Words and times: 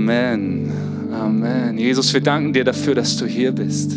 Amen. 0.00 0.72
Amen. 1.12 1.76
Jesus, 1.76 2.14
wir 2.14 2.22
danken 2.22 2.54
dir 2.54 2.64
dafür, 2.64 2.94
dass 2.94 3.18
du 3.18 3.26
hier 3.26 3.52
bist. 3.52 3.92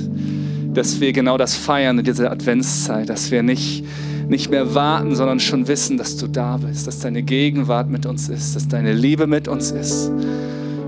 Dass 0.74 1.00
wir 1.00 1.14
genau 1.14 1.38
das 1.38 1.56
feiern 1.56 1.98
in 1.98 2.04
dieser 2.04 2.30
Adventszeit, 2.30 3.08
dass 3.08 3.32
wir 3.32 3.42
nicht, 3.42 3.86
nicht 4.28 4.52
mehr 4.52 4.76
warten, 4.76 5.16
sondern 5.16 5.40
schon 5.40 5.66
wissen, 5.70 5.98
dass 5.98 6.18
du 6.18 6.28
da 6.28 6.58
bist, 6.58 6.88
dass 6.88 7.00
deine 7.00 7.24
Gegenwart 7.24 7.90
mit 7.90 8.06
uns 8.06 8.28
ist, 8.28 8.54
dass 8.54 8.68
deine 8.68 8.92
Liebe 8.92 9.28
mit 9.28 9.48
uns 9.48 9.72
ist. 9.72 10.12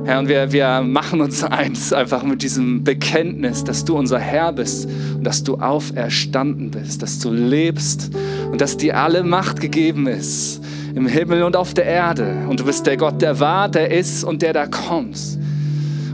Herr, 0.04 0.20
und 0.20 0.28
wir, 0.28 0.52
wir 0.52 0.82
machen 0.82 1.22
uns 1.22 1.46
eins 1.46 1.94
einfach 1.94 2.24
mit 2.24 2.42
diesem 2.42 2.84
Bekenntnis, 2.84 3.64
dass 3.64 3.86
du 3.86 3.98
unser 3.98 4.20
Herr 4.20 4.52
bist 4.52 4.90
und 5.16 5.24
dass 5.24 5.44
du 5.44 5.56
auferstanden 5.56 6.72
bist, 6.72 7.02
dass 7.02 7.20
du 7.20 7.32
lebst 7.32 8.12
und 8.52 8.60
dass 8.60 8.76
dir 8.76 8.98
alle 8.98 9.24
Macht 9.24 9.62
gegeben 9.62 10.08
ist 10.08 10.62
im 10.96 11.08
Himmel 11.08 11.44
und 11.44 11.56
auf 11.56 11.74
der 11.74 11.86
Erde. 11.86 12.46
Und 12.50 12.62
du 12.62 12.66
bist 12.66 12.88
der 12.88 12.96
Gott, 12.96 13.22
der 13.22 13.40
war, 13.40 13.68
der 13.68 13.92
ist 13.92 14.24
und 14.24 14.42
der 14.42 14.54
da 14.54 14.66
kommt. 14.66 15.20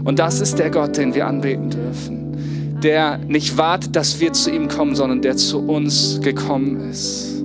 Und 0.03 0.17
das 0.17 0.41
ist 0.41 0.57
der 0.57 0.71
Gott, 0.71 0.97
den 0.97 1.13
wir 1.13 1.27
anbeten 1.27 1.69
dürfen. 1.69 2.79
Der 2.83 3.19
nicht 3.19 3.57
wartet, 3.57 3.95
dass 3.95 4.19
wir 4.19 4.33
zu 4.33 4.49
ihm 4.49 4.67
kommen, 4.67 4.95
sondern 4.95 5.21
der 5.21 5.37
zu 5.37 5.59
uns 5.59 6.19
gekommen 6.21 6.89
ist. 6.89 7.43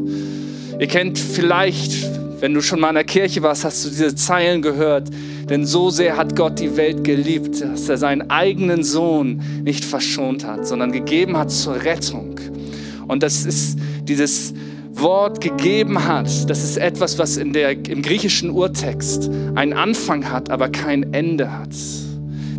Ihr 0.81 0.87
kennt 0.87 1.19
vielleicht, 1.19 2.11
wenn 2.41 2.55
du 2.55 2.63
schon 2.63 2.81
mal 2.81 2.89
in 2.89 2.95
der 2.95 3.05
Kirche 3.05 3.43
warst, 3.43 3.67
hast 3.67 3.85
du 3.85 3.91
diese 3.91 4.15
Zeilen 4.15 4.63
gehört. 4.63 5.11
Denn 5.51 5.67
so 5.67 5.91
sehr 5.91 6.17
hat 6.17 6.35
Gott 6.37 6.59
die 6.59 6.77
Welt 6.79 7.05
geliebt, 7.05 7.61
dass 7.61 7.89
er 7.89 7.99
seinen 7.99 8.31
eigenen 8.31 8.83
Sohn 8.83 9.43
nicht 9.63 9.85
verschont 9.85 10.47
hat, 10.47 10.67
sondern 10.67 10.91
gegeben 10.91 11.37
hat 11.37 11.51
zur 11.51 11.85
Rettung. 11.85 12.41
Und 13.07 13.23
das 13.23 13.45
ist 13.45 13.79
dieses 14.03 14.55
Wort 14.99 15.41
gegeben 15.41 16.07
hat, 16.07 16.49
das 16.49 16.65
ist 16.65 16.79
etwas, 16.79 17.19
was 17.19 17.37
in 17.37 17.53
der, 17.53 17.73
im 17.73 18.03
griechischen 18.03 18.51
Urtext 18.51 19.31
einen 19.55 19.73
Anfang 19.73 20.31
hat, 20.31 20.51
aber 20.51 20.69
kein 20.69 21.13
Ende 21.13 21.53
hat. 21.53 21.75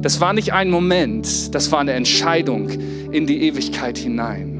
Das 0.02 0.21
war 0.21 0.33
nicht 0.33 0.53
ein 0.53 0.69
Moment, 0.69 1.53
das 1.55 1.71
war 1.71 1.80
eine 1.80 1.93
Entscheidung 1.93 2.69
in 3.11 3.25
die 3.25 3.41
Ewigkeit 3.43 3.97
hinein. 3.97 4.53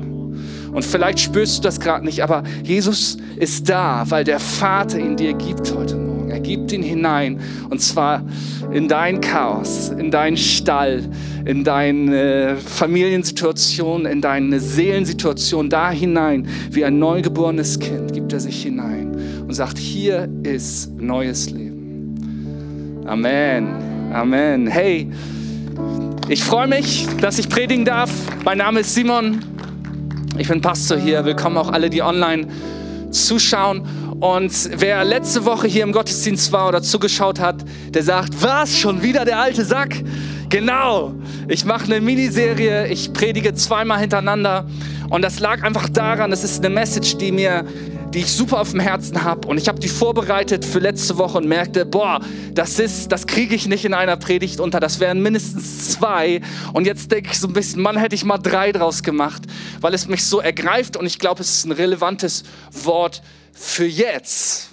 Und 0.74 0.84
vielleicht 0.84 1.20
spürst 1.20 1.60
du 1.60 1.62
das 1.62 1.80
gerade 1.80 2.04
nicht, 2.04 2.22
aber 2.24 2.44
Jesus 2.64 3.18
ist 3.38 3.70
da, 3.70 4.06
weil 4.10 4.24
der 4.24 4.40
Vater 4.40 5.00
ihn 5.00 5.16
dir 5.16 5.34
gibt 5.34 5.74
heute 5.74 5.96
Morgen. 5.96 6.07
Gibt 6.48 6.72
ihn 6.72 6.82
hinein 6.82 7.42
und 7.70 7.82
zwar 7.82 8.24
in 8.72 8.88
dein 8.88 9.20
Chaos, 9.20 9.90
in 9.90 10.12
deinen 10.12 10.38
Stall, 10.38 11.04
in 11.44 11.66
deine 11.66 12.56
Familiensituation, 12.56 14.06
in 14.06 14.22
deine 14.22 14.62
Seelensituation, 14.62 15.70
da 15.70 15.92
hinein, 15.92 16.48
wie 16.72 16.86
ein 16.86 17.00
neugeborenes 17.00 17.80
Kind, 17.80 18.14
gibt 18.14 18.32
er 18.32 18.40
sich 18.40 18.64
hinein 18.64 19.44
und 19.46 19.54
sagt, 19.56 19.78
hier 19.78 20.30
ist 20.44 20.98
neues 20.98 21.50
Leben. 21.50 22.16
Amen. 23.06 23.68
Amen. 24.14 24.68
Hey, 24.68 25.12
ich 26.30 26.46
freue 26.46 26.68
mich, 26.68 27.08
dass 27.20 27.40
ich 27.40 27.50
predigen 27.50 27.84
darf. 27.84 28.10
Mein 28.46 28.60
Name 28.60 28.80
ist 28.80 28.96
Simon. 28.96 29.40
Ich 30.38 30.48
bin 30.48 30.62
Pastor 30.62 30.98
hier. 30.98 31.26
Willkommen 31.26 31.58
auch 31.58 31.74
alle, 31.74 31.90
die 31.90 32.02
online 32.02 32.48
zuschauen. 33.12 33.82
Und 34.20 34.52
wer 34.74 35.04
letzte 35.04 35.46
Woche 35.46 35.68
hier 35.68 35.84
im 35.84 35.92
Gottesdienst 35.92 36.52
war 36.52 36.68
oder 36.68 36.82
zugeschaut 36.82 37.40
hat, 37.40 37.64
der 37.90 38.02
sagt, 38.02 38.42
was, 38.42 38.76
schon 38.76 39.04
wieder 39.04 39.26
der 39.26 39.40
alte 39.40 39.64
Sack? 39.64 39.96
Genau, 40.50 41.14
ich 41.48 41.66
mache 41.66 41.86
eine 41.86 42.02
Miniserie, 42.02 42.88
ich 42.88 43.14
predige 43.14 43.54
zweimal 43.54 44.00
hintereinander. 44.00 44.66
Und 45.10 45.22
das 45.22 45.40
lag 45.40 45.62
einfach 45.62 45.88
daran, 45.90 46.32
das 46.32 46.44
ist 46.44 46.66
eine 46.66 46.74
Message, 46.74 47.18
die 47.18 47.32
mir 47.32 47.64
die 48.14 48.20
ich 48.20 48.32
super 48.32 48.62
auf 48.62 48.72
dem 48.72 48.80
Herzen 48.80 49.24
habe 49.24 49.48
und 49.48 49.58
ich 49.58 49.68
habe 49.68 49.80
die 49.80 49.90
vorbereitet 49.90 50.66
für 50.66 50.80
letzte 50.80 51.18
Woche 51.18 51.38
und 51.38 51.48
merkte, 51.48 51.86
boah, 51.86 52.22
das 52.54 52.80
ist, 52.80 53.12
das 53.12 53.28
kriege 53.28 53.54
ich 53.54 53.68
nicht 53.68 53.86
in 53.86 53.94
einer 53.94 54.18
Predigt 54.18 54.60
unter, 54.60 54.80
das 54.80 55.00
wären 55.00 55.22
mindestens 55.22 55.92
zwei 55.92 56.42
und 56.74 56.88
jetzt 56.88 57.12
denke 57.12 57.32
ich 57.32 57.40
so 57.40 57.48
ein 57.48 57.54
bisschen, 57.54 57.82
Mann, 57.82 57.98
hätte 57.98 58.16
ich 58.16 58.24
mal 58.24 58.38
drei 58.38 58.72
draus 58.72 59.04
gemacht, 59.04 59.44
weil 59.82 59.94
es 59.94 60.08
mich 60.08 60.26
so 60.26 60.40
ergreift 60.40 60.96
und 60.96 61.06
ich 61.06 61.20
glaube, 61.20 61.42
es 61.42 61.50
ist 61.50 61.66
ein 61.66 61.72
relevantes 61.72 62.44
Wort 62.72 63.22
für 63.54 63.86
jetzt. 63.86 64.70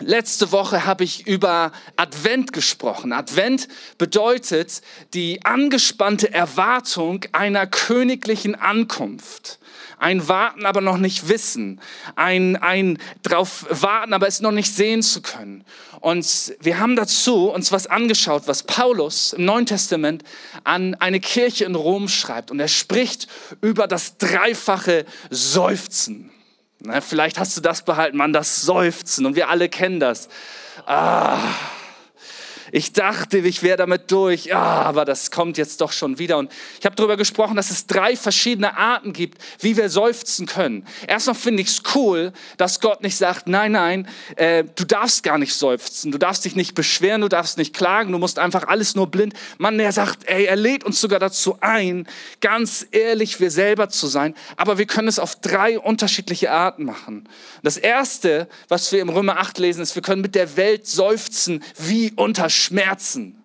Letzte 0.00 0.52
Woche 0.52 0.86
habe 0.86 1.02
ich 1.02 1.26
über 1.26 1.72
Advent 1.96 2.52
gesprochen. 2.52 3.12
Advent 3.12 3.66
bedeutet 3.98 4.80
die 5.12 5.44
angespannte 5.44 6.32
Erwartung 6.32 7.24
einer 7.32 7.66
königlichen 7.66 8.54
Ankunft. 8.54 9.58
Ein 9.98 10.28
Warten, 10.28 10.66
aber 10.66 10.80
noch 10.80 10.98
nicht 10.98 11.28
wissen. 11.28 11.80
Ein, 12.16 12.56
ein 12.56 12.98
drauf 13.22 13.66
warten, 13.68 14.12
aber 14.12 14.28
es 14.28 14.40
noch 14.40 14.52
nicht 14.52 14.74
sehen 14.74 15.02
zu 15.02 15.22
können. 15.22 15.64
Und 16.00 16.54
wir 16.60 16.78
haben 16.78 16.96
dazu 16.96 17.50
uns 17.50 17.72
was 17.72 17.86
angeschaut, 17.86 18.44
was 18.46 18.62
Paulus 18.62 19.32
im 19.32 19.44
Neuen 19.44 19.66
Testament 19.66 20.22
an 20.64 20.94
eine 20.94 21.20
Kirche 21.20 21.64
in 21.64 21.74
Rom 21.74 22.08
schreibt. 22.08 22.50
Und 22.50 22.60
er 22.60 22.68
spricht 22.68 23.28
über 23.60 23.86
das 23.86 24.18
dreifache 24.18 25.04
Seufzen. 25.30 26.30
Na, 26.80 27.00
vielleicht 27.00 27.38
hast 27.38 27.56
du 27.56 27.60
das 27.60 27.84
behalten, 27.84 28.16
man, 28.16 28.32
das 28.32 28.62
Seufzen. 28.62 29.26
Und 29.26 29.34
wir 29.34 29.48
alle 29.48 29.68
kennen 29.68 30.00
das. 30.00 30.28
Ah 30.86 31.38
ich 32.72 32.92
dachte, 32.92 33.38
ich 33.38 33.62
wäre 33.62 33.76
damit 33.76 34.10
durch, 34.10 34.46
ja, 34.46 34.58
aber 34.58 35.04
das 35.04 35.30
kommt 35.30 35.58
jetzt 35.58 35.80
doch 35.80 35.92
schon 35.92 36.18
wieder. 36.18 36.38
Und 36.38 36.52
ich 36.78 36.86
habe 36.86 36.96
darüber 36.96 37.16
gesprochen, 37.16 37.56
dass 37.56 37.70
es 37.70 37.86
drei 37.86 38.16
verschiedene 38.16 38.76
Arten 38.76 39.12
gibt, 39.12 39.38
wie 39.60 39.76
wir 39.76 39.88
seufzen 39.88 40.46
können. 40.46 40.86
Erstmal 41.06 41.34
finde 41.34 41.62
ich 41.62 41.68
es 41.68 41.82
cool, 41.94 42.32
dass 42.56 42.80
Gott 42.80 43.02
nicht 43.02 43.16
sagt, 43.16 43.48
nein, 43.48 43.72
nein, 43.72 44.08
äh, 44.36 44.64
du 44.64 44.84
darfst 44.84 45.22
gar 45.22 45.38
nicht 45.38 45.54
seufzen, 45.54 46.12
du 46.12 46.18
darfst 46.18 46.44
dich 46.44 46.56
nicht 46.56 46.74
beschweren, 46.74 47.20
du 47.20 47.28
darfst 47.28 47.58
nicht 47.58 47.74
klagen, 47.74 48.12
du 48.12 48.18
musst 48.18 48.38
einfach 48.38 48.66
alles 48.68 48.94
nur 48.94 49.06
blind. 49.08 49.34
Mann, 49.58 49.78
er 49.80 49.92
sagt, 49.92 50.28
ey, 50.28 50.44
er 50.44 50.56
lädt 50.56 50.84
uns 50.84 51.00
sogar 51.00 51.18
dazu 51.18 51.58
ein, 51.60 52.06
ganz 52.40 52.86
ehrlich 52.90 53.40
wir 53.40 53.50
selber 53.50 53.88
zu 53.88 54.06
sein, 54.06 54.34
aber 54.56 54.78
wir 54.78 54.86
können 54.86 55.08
es 55.08 55.18
auf 55.18 55.36
drei 55.36 55.78
unterschiedliche 55.78 56.50
Arten 56.50 56.84
machen. 56.84 57.28
Das 57.62 57.76
erste, 57.76 58.48
was 58.68 58.92
wir 58.92 59.00
im 59.00 59.08
Römer 59.08 59.38
8 59.38 59.58
lesen, 59.58 59.82
ist, 59.82 59.94
wir 59.94 60.02
können 60.02 60.22
mit 60.22 60.34
der 60.34 60.56
Welt 60.56 60.86
seufzen 60.86 61.62
wie 61.78 62.12
unter 62.14 62.50
Schmerzen. 62.58 63.38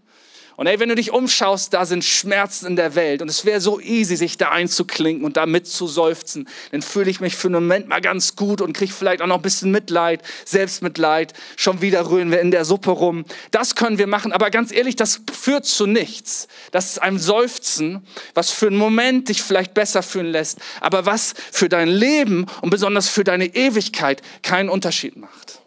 Und 0.56 0.68
ey, 0.68 0.80
wenn 0.80 0.90
du 0.90 0.96
dich 0.96 1.12
umschaust, 1.12 1.74
da 1.74 1.86
sind 1.86 2.06
Schmerzen 2.06 2.68
in 2.68 2.76
der 2.76 2.94
Welt 2.94 3.24
und 3.24 3.30
es 3.30 3.44
wäre 3.44 3.60
so 3.60 3.80
easy, 3.80 4.16
sich 4.16 4.38
da 4.38 4.50
einzuklinken 4.50 5.26
und 5.26 5.36
da 5.36 5.48
mitzuseufzen. 5.48 6.48
Dann 6.72 6.84
fühle 6.84 7.10
ich 7.10 7.20
mich 7.20 7.36
für 7.36 7.48
einen 7.48 7.56
Moment 7.56 7.88
mal 7.88 8.02
ganz 8.02 8.36
gut 8.36 8.62
und 8.62 8.74
kriege 8.74 8.94
vielleicht 8.94 9.24
auch 9.24 9.28
noch 9.28 9.38
ein 9.38 9.42
bisschen 9.42 9.72
Mitleid, 9.72 10.22
Selbstmitleid. 10.46 11.34
Schon 11.56 11.82
wieder 11.82 12.08
rühren 12.10 12.30
wir 12.30 12.40
in 12.40 12.52
der 12.52 12.66
Suppe 12.66 12.92
rum. 12.92 13.26
Das 13.50 13.74
können 13.74 13.98
wir 13.98 14.06
machen, 14.06 14.32
aber 14.32 14.52
ganz 14.52 14.72
ehrlich, 14.72 14.96
das 14.96 15.22
führt 15.32 15.66
zu 15.66 15.88
nichts. 15.88 16.48
Das 16.72 16.92
ist 16.92 17.02
ein 17.02 17.18
Seufzen, 17.18 18.06
was 18.36 18.52
für 18.52 18.68
einen 18.68 18.78
Moment 18.78 19.30
dich 19.30 19.42
vielleicht 19.42 19.74
besser 19.74 20.04
fühlen 20.04 20.32
lässt, 20.32 20.60
aber 20.82 21.08
was 21.08 21.34
für 21.52 21.68
dein 21.68 21.88
Leben 21.88 22.46
und 22.62 22.70
besonders 22.70 23.10
für 23.10 23.24
deine 23.24 23.56
Ewigkeit 23.56 24.22
keinen 24.44 24.70
Unterschied 24.70 25.18
macht. 25.18 25.63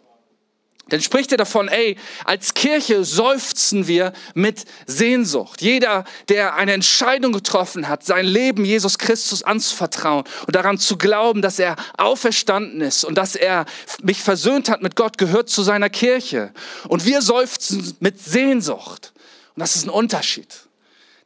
Dann 0.89 1.01
spricht 1.01 1.31
er 1.31 1.37
davon, 1.37 1.67
ey, 1.67 1.97
als 2.23 2.53
Kirche 2.53 3.03
seufzen 3.03 3.87
wir 3.87 4.13
mit 4.33 4.65
Sehnsucht. 4.85 5.61
Jeder, 5.61 6.05
der 6.29 6.55
eine 6.55 6.73
Entscheidung 6.73 7.33
getroffen 7.33 7.87
hat, 7.87 8.05
sein 8.05 8.25
Leben 8.25 8.63
Jesus 8.63 8.97
Christus 8.97 9.43
anzuvertrauen 9.43 10.23
und 10.45 10.55
daran 10.55 10.77
zu 10.77 10.97
glauben, 10.97 11.41
dass 11.41 11.59
er 11.59 11.75
auferstanden 11.97 12.81
ist 12.81 13.03
und 13.03 13.17
dass 13.17 13.35
er 13.35 13.65
mich 14.01 14.21
versöhnt 14.21 14.69
hat 14.69 14.81
mit 14.81 14.95
Gott, 14.95 15.17
gehört 15.17 15.49
zu 15.49 15.63
seiner 15.63 15.89
Kirche. 15.89 16.53
Und 16.87 17.05
wir 17.05 17.21
seufzen 17.21 17.95
mit 17.99 18.21
Sehnsucht. 18.23 19.13
Und 19.55 19.61
das 19.61 19.75
ist 19.75 19.85
ein 19.85 19.89
Unterschied. 19.89 20.67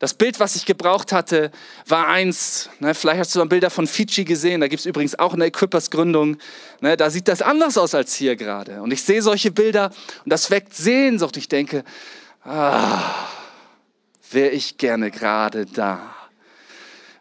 Das 0.01 0.15
Bild, 0.15 0.39
was 0.39 0.55
ich 0.55 0.65
gebraucht 0.65 1.13
hatte, 1.13 1.51
war 1.85 2.07
eins, 2.07 2.71
ne, 2.79 2.95
vielleicht 2.95 3.19
hast 3.19 3.35
du 3.35 3.39
mal 3.39 3.45
Bilder 3.45 3.69
von 3.69 3.85
Fiji 3.85 4.25
gesehen, 4.25 4.59
da 4.59 4.67
gibt 4.67 4.79
es 4.79 4.87
übrigens 4.87 5.19
auch 5.19 5.35
eine 5.35 5.45
Equippers-Gründung, 5.45 6.37
ne, 6.79 6.97
da 6.97 7.11
sieht 7.11 7.27
das 7.27 7.43
anders 7.43 7.77
aus 7.77 7.93
als 7.93 8.15
hier 8.15 8.35
gerade. 8.35 8.81
Und 8.81 8.91
ich 8.91 9.03
sehe 9.03 9.21
solche 9.21 9.51
Bilder 9.51 9.91
und 10.25 10.33
das 10.33 10.49
weckt 10.49 10.73
Sehnsucht. 10.73 11.37
Ich 11.37 11.49
denke, 11.49 11.83
ah, 12.43 13.13
wäre 14.31 14.49
ich 14.49 14.79
gerne 14.79 15.11
gerade 15.11 15.67
da. 15.67 16.15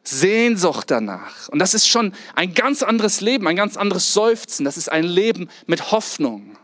Sehnsucht 0.03 0.91
danach. 0.91 1.51
Und 1.51 1.59
das 1.59 1.75
ist 1.75 1.87
schon 1.87 2.15
ein 2.35 2.55
ganz 2.55 2.83
anderes 2.83 3.21
Leben, 3.21 3.47
ein 3.47 3.57
ganz 3.57 3.77
anderes 3.77 4.15
Seufzen. 4.15 4.65
Das 4.65 4.79
ist 4.79 4.91
ein 4.91 5.05
Leben 5.05 5.51
mit 5.67 5.93
Hoffnung, 5.93 6.57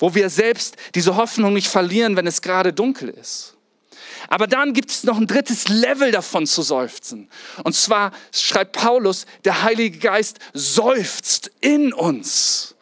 wo 0.00 0.12
wir 0.16 0.28
selbst 0.28 0.74
diese 0.96 1.14
Hoffnung 1.14 1.52
nicht 1.52 1.68
verlieren, 1.68 2.16
wenn 2.16 2.26
es 2.26 2.42
gerade 2.42 2.72
dunkel 2.72 3.10
ist. 3.10 3.56
Aber 4.28 4.46
dann 4.46 4.74
gibt 4.74 4.90
es 4.90 5.04
noch 5.04 5.18
ein 5.18 5.26
drittes 5.26 5.68
Level 5.68 6.10
davon 6.10 6.46
zu 6.46 6.62
seufzen. 6.62 7.28
Und 7.64 7.74
zwar 7.74 8.12
schreibt 8.32 8.72
Paulus, 8.72 9.26
der 9.44 9.62
Heilige 9.62 9.98
Geist 9.98 10.38
seufzt 10.52 11.50
in 11.60 11.92
uns. 11.92 12.74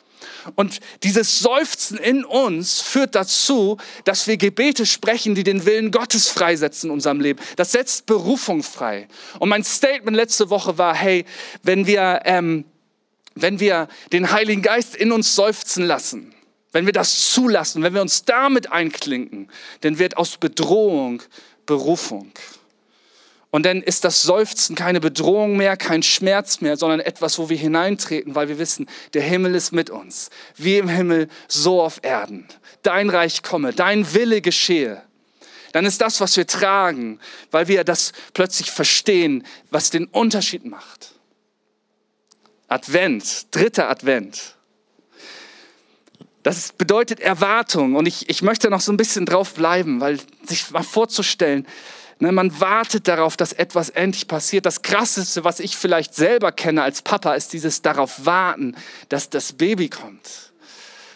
Und 0.54 0.80
dieses 1.02 1.38
Seufzen 1.40 1.98
in 1.98 2.24
uns 2.24 2.80
führt 2.80 3.14
dazu, 3.14 3.76
dass 4.04 4.26
wir 4.26 4.36
Gebete 4.36 4.86
sprechen, 4.86 5.34
die 5.34 5.44
den 5.44 5.64
Willen 5.64 5.90
Gottes 5.90 6.28
freisetzen 6.28 6.88
in 6.88 6.94
unserem 6.94 7.20
Leben. 7.20 7.40
Das 7.56 7.72
setzt 7.72 8.06
Berufung 8.06 8.62
frei. 8.62 9.08
Und 9.38 9.48
mein 9.48 9.64
Statement 9.64 10.16
letzte 10.16 10.50
Woche 10.50 10.78
war, 10.78 10.94
hey, 10.94 11.24
wenn 11.62 11.86
wir, 11.86 12.22
ähm, 12.24 12.64
wenn 13.34 13.60
wir 13.60 13.88
den 14.12 14.32
Heiligen 14.32 14.62
Geist 14.62 14.96
in 14.96 15.12
uns 15.12 15.34
seufzen 15.34 15.84
lassen, 15.84 16.34
wenn 16.72 16.86
wir 16.86 16.92
das 16.92 17.32
zulassen, 17.32 17.82
wenn 17.82 17.94
wir 17.94 18.02
uns 18.02 18.24
damit 18.24 18.70
einklinken, 18.70 19.48
dann 19.80 19.98
wird 19.98 20.16
aus 20.16 20.36
Bedrohung 20.36 21.22
Berufung. 21.66 22.32
Und 23.50 23.66
dann 23.66 23.82
ist 23.82 24.04
das 24.04 24.22
Seufzen 24.22 24.76
keine 24.76 25.00
Bedrohung 25.00 25.56
mehr, 25.56 25.76
kein 25.76 26.04
Schmerz 26.04 26.60
mehr, 26.60 26.76
sondern 26.76 27.00
etwas, 27.00 27.38
wo 27.38 27.48
wir 27.48 27.56
hineintreten, 27.56 28.34
weil 28.36 28.48
wir 28.48 28.58
wissen, 28.58 28.88
der 29.12 29.22
Himmel 29.22 29.56
ist 29.56 29.72
mit 29.72 29.90
uns. 29.90 30.30
Wie 30.56 30.78
im 30.78 30.88
Himmel, 30.88 31.28
so 31.48 31.82
auf 31.82 31.98
Erden. 32.02 32.46
Dein 32.82 33.10
Reich 33.10 33.42
komme, 33.42 33.72
dein 33.72 34.14
Wille 34.14 34.40
geschehe. 34.40 35.02
Dann 35.72 35.84
ist 35.84 36.00
das, 36.00 36.20
was 36.20 36.36
wir 36.36 36.46
tragen, 36.46 37.20
weil 37.50 37.68
wir 37.68 37.84
das 37.84 38.12
plötzlich 38.34 38.70
verstehen, 38.70 39.44
was 39.70 39.90
den 39.90 40.06
Unterschied 40.06 40.64
macht. 40.64 41.14
Advent, 42.68 43.46
dritter 43.50 43.90
Advent. 43.90 44.56
Das 46.50 46.72
bedeutet 46.72 47.20
Erwartung. 47.20 47.94
Und 47.94 48.06
ich, 48.06 48.28
ich 48.28 48.42
möchte 48.42 48.70
noch 48.70 48.80
so 48.80 48.90
ein 48.90 48.96
bisschen 48.96 49.24
drauf 49.24 49.54
bleiben, 49.54 50.00
weil 50.00 50.18
sich 50.44 50.68
mal 50.72 50.82
vorzustellen, 50.82 51.64
Ne, 52.22 52.32
man 52.32 52.60
wartet 52.60 53.08
darauf, 53.08 53.34
dass 53.38 53.54
etwas 53.54 53.88
endlich 53.88 54.28
passiert. 54.28 54.66
Das 54.66 54.82
Krasseste, 54.82 55.42
was 55.42 55.58
ich 55.58 55.78
vielleicht 55.78 56.14
selber 56.14 56.52
kenne 56.52 56.82
als 56.82 57.00
Papa, 57.00 57.32
ist 57.32 57.54
dieses 57.54 57.80
darauf 57.80 58.26
warten, 58.26 58.76
dass 59.08 59.30
das 59.30 59.54
Baby 59.54 59.88
kommt. 59.88 60.49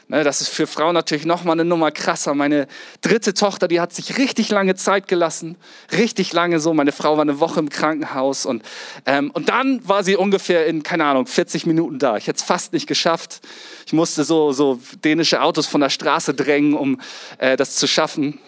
Ne, 0.07 0.23
das 0.23 0.43
ist 0.43 0.49
für 0.49 0.67
Frauen 0.67 0.93
natürlich 0.93 1.25
noch 1.25 1.45
mal 1.45 1.53
eine 1.53 1.65
Nummer 1.65 1.91
krasser. 1.91 2.35
Meine 2.35 2.67
dritte 3.01 3.33
Tochter, 3.33 3.69
die 3.69 3.81
hat 3.81 3.95
sich 3.95 4.19
richtig 4.19 4.51
lange 4.51 4.75
Zeit 4.75 5.09
gelassen, 5.09 5.57
richtig 5.93 6.35
lange 6.35 6.61
so. 6.61 6.75
Meine 6.75 6.93
Frau 6.93 7.17
war 7.17 7.23
eine 7.23 7.41
Woche 7.41 7.59
im 7.61 7.71
Krankenhaus 7.71 8.45
und, 8.45 8.63
ähm, 9.07 9.31
und 9.31 9.49
dann 9.49 9.87
war 9.89 10.05
sie 10.05 10.17
ungefähr 10.17 10.67
in, 10.67 10.83
keine 10.83 11.07
Ahnung, 11.07 11.27
40 11.27 11.65
Minuten 11.65 11.99
da. 11.99 12.19
Ich 12.19 12.27
hätte 12.27 12.37
es 12.37 12.43
fast 12.43 12.75
nicht 12.75 12.87
geschafft. 12.87 13.41
Ich 13.87 13.95
musste 13.95 14.25
so, 14.25 14.53
so 14.53 14.79
dänische 15.03 15.41
Autos 15.41 15.67
von 15.67 15.81
der 15.81 15.91
Straße 15.91 16.35
drängen, 16.35 16.75
um 16.75 17.01
äh, 17.39 17.57
das 17.57 17.77
zu 17.77 17.87
schaffen. 17.87 18.39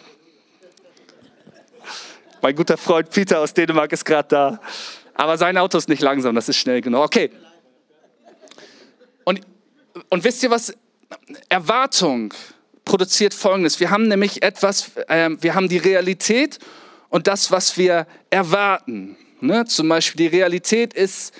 Mein 2.42 2.54
guter 2.54 2.76
Freund 2.76 3.08
Peter 3.08 3.40
aus 3.40 3.54
Dänemark 3.54 3.90
ist 3.92 4.04
gerade 4.04 4.28
da. 4.28 4.60
Aber 5.14 5.38
sein 5.38 5.56
Auto 5.56 5.78
ist 5.78 5.88
nicht 5.88 6.02
langsam, 6.02 6.34
das 6.34 6.50
ist 6.50 6.58
schnell 6.58 6.82
genug. 6.82 7.02
Okay. 7.02 7.30
Und, 9.24 9.40
und 10.10 10.22
wisst 10.22 10.42
ihr 10.42 10.50
was? 10.50 10.74
Erwartung 11.48 12.32
produziert 12.84 13.34
Folgendes. 13.34 13.80
Wir 13.80 13.90
haben 13.90 14.08
nämlich 14.08 14.42
etwas, 14.42 14.96
äh, 15.08 15.30
wir 15.40 15.54
haben 15.54 15.68
die 15.68 15.78
Realität 15.78 16.58
und 17.08 17.26
das, 17.26 17.50
was 17.50 17.76
wir 17.76 18.06
erwarten. 18.30 19.16
Ne? 19.40 19.64
Zum 19.66 19.88
Beispiel 19.88 20.28
die 20.28 20.36
Realität 20.36 20.94
ist, 20.94 21.34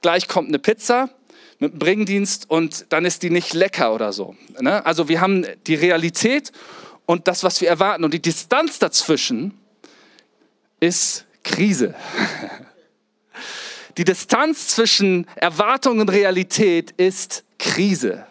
gleich 0.00 0.28
kommt 0.28 0.48
eine 0.48 0.58
Pizza 0.58 1.10
mit 1.58 1.72
einem 1.72 1.78
Bringdienst 1.78 2.50
und 2.50 2.86
dann 2.90 3.04
ist 3.04 3.22
die 3.22 3.30
nicht 3.30 3.52
lecker 3.54 3.94
oder 3.94 4.12
so. 4.12 4.36
Ne? 4.60 4.84
Also 4.84 5.08
wir 5.08 5.20
haben 5.20 5.46
die 5.66 5.74
Realität 5.74 6.52
und 7.06 7.28
das, 7.28 7.44
was 7.44 7.60
wir 7.60 7.68
erwarten. 7.68 8.04
Und 8.04 8.14
die 8.14 8.22
Distanz 8.22 8.78
dazwischen 8.78 9.58
ist 10.80 11.26
Krise. 11.44 11.94
Die 13.98 14.04
Distanz 14.04 14.68
zwischen 14.68 15.26
Erwartung 15.34 16.00
und 16.00 16.08
Realität 16.08 16.92
ist 16.92 17.44
Krise, 17.58 18.26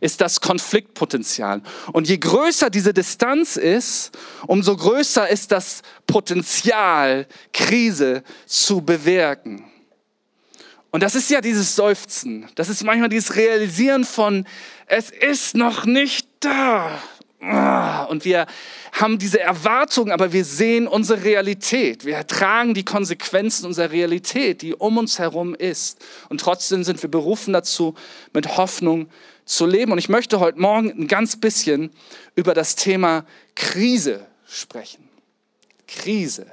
ist 0.00 0.20
das 0.20 0.40
Konfliktpotenzial. 0.40 1.62
Und 1.92 2.08
je 2.08 2.18
größer 2.18 2.70
diese 2.70 2.92
Distanz 2.92 3.56
ist, 3.56 4.10
umso 4.46 4.76
größer 4.76 5.28
ist 5.28 5.52
das 5.52 5.82
Potenzial, 6.06 7.26
Krise 7.52 8.22
zu 8.46 8.80
bewirken. 8.80 9.64
Und 10.90 11.02
das 11.02 11.14
ist 11.14 11.30
ja 11.30 11.40
dieses 11.40 11.76
Seufzen, 11.76 12.48
das 12.54 12.68
ist 12.68 12.82
manchmal 12.82 13.10
dieses 13.10 13.36
Realisieren 13.36 14.04
von, 14.04 14.46
es 14.86 15.10
ist 15.10 15.54
noch 15.54 15.84
nicht 15.84 16.26
da. 16.40 16.98
Ah, 17.40 18.04
und 18.04 18.24
wir 18.24 18.46
haben 18.92 19.18
diese 19.18 19.38
Erwartung, 19.38 20.10
aber 20.10 20.32
wir 20.32 20.44
sehen 20.44 20.88
unsere 20.88 21.22
Realität. 21.22 22.04
Wir 22.04 22.26
tragen 22.26 22.74
die 22.74 22.84
Konsequenzen 22.84 23.66
unserer 23.66 23.92
Realität, 23.92 24.62
die 24.62 24.74
um 24.74 24.98
uns 24.98 25.20
herum 25.20 25.54
ist. 25.54 26.04
Und 26.30 26.40
trotzdem 26.40 26.82
sind 26.82 27.00
wir 27.00 27.10
berufen 27.10 27.52
dazu, 27.52 27.94
mit 28.32 28.56
Hoffnung 28.56 29.08
zu 29.48 29.66
leben. 29.66 29.92
Und 29.92 29.98
ich 29.98 30.08
möchte 30.08 30.40
heute 30.40 30.60
Morgen 30.60 30.90
ein 30.90 31.08
ganz 31.08 31.36
bisschen 31.36 31.90
über 32.36 32.54
das 32.54 32.76
Thema 32.76 33.24
Krise 33.54 34.26
sprechen. 34.46 35.08
Krise. 35.86 36.46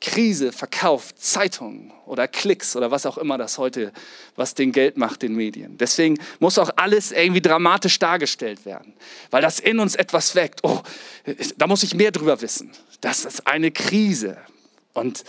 Krise 0.00 0.52
verkauft 0.52 1.22
Zeitungen 1.22 1.92
oder 2.06 2.26
Klicks 2.26 2.74
oder 2.74 2.90
was 2.90 3.04
auch 3.04 3.18
immer 3.18 3.36
das 3.36 3.58
heute, 3.58 3.92
was 4.34 4.54
den 4.54 4.72
Geld 4.72 4.96
macht, 4.96 5.22
den 5.22 5.34
Medien. 5.34 5.76
Deswegen 5.76 6.18
muss 6.38 6.58
auch 6.58 6.70
alles 6.76 7.12
irgendwie 7.12 7.42
dramatisch 7.42 7.98
dargestellt 7.98 8.64
werden, 8.64 8.94
weil 9.30 9.42
das 9.42 9.60
in 9.60 9.78
uns 9.78 9.94
etwas 9.94 10.34
weckt. 10.34 10.60
Oh, 10.62 10.80
da 11.58 11.66
muss 11.66 11.82
ich 11.82 11.94
mehr 11.94 12.12
drüber 12.12 12.40
wissen. 12.40 12.72
Das 13.02 13.26
ist 13.26 13.46
eine 13.46 13.70
Krise. 13.70 14.38
Und, 14.92 15.24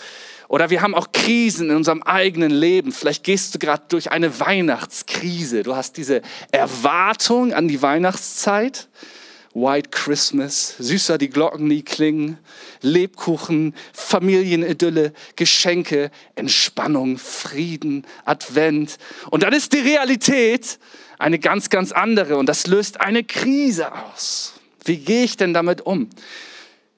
oder 0.47 0.69
wir 0.69 0.81
haben 0.81 0.95
auch 0.95 1.11
Krisen 1.11 1.69
in 1.69 1.75
unserem 1.75 2.03
eigenen 2.03 2.51
Leben. 2.51 2.91
Vielleicht 2.91 3.23
gehst 3.23 3.53
du 3.53 3.59
gerade 3.59 3.83
durch 3.89 4.11
eine 4.11 4.39
Weihnachtskrise. 4.39 5.63
Du 5.63 5.75
hast 5.75 5.97
diese 5.97 6.21
Erwartung 6.51 7.53
an 7.53 7.67
die 7.67 7.81
Weihnachtszeit 7.81 8.87
White 9.53 9.89
Christmas, 9.89 10.75
süßer 10.79 11.17
die 11.17 11.29
Glocken 11.29 11.67
nie 11.67 11.81
klingen, 11.81 12.37
Lebkuchen, 12.81 13.75
Familienidylle, 13.91 15.13
Geschenke, 15.35 16.09
Entspannung, 16.35 17.17
Frieden, 17.17 18.05
Advent. 18.23 18.97
Und 19.29 19.43
dann 19.43 19.51
ist 19.51 19.73
die 19.73 19.79
Realität 19.79 20.79
eine 21.19 21.37
ganz, 21.37 21.69
ganz 21.69 21.91
andere 21.91 22.37
und 22.37 22.47
das 22.47 22.65
löst 22.67 23.01
eine 23.01 23.23
Krise 23.23 23.93
aus. 23.93 24.53
Wie 24.85 24.97
gehe 24.97 25.25
ich 25.25 25.37
denn 25.37 25.53
damit 25.53 25.81
um? 25.81 26.09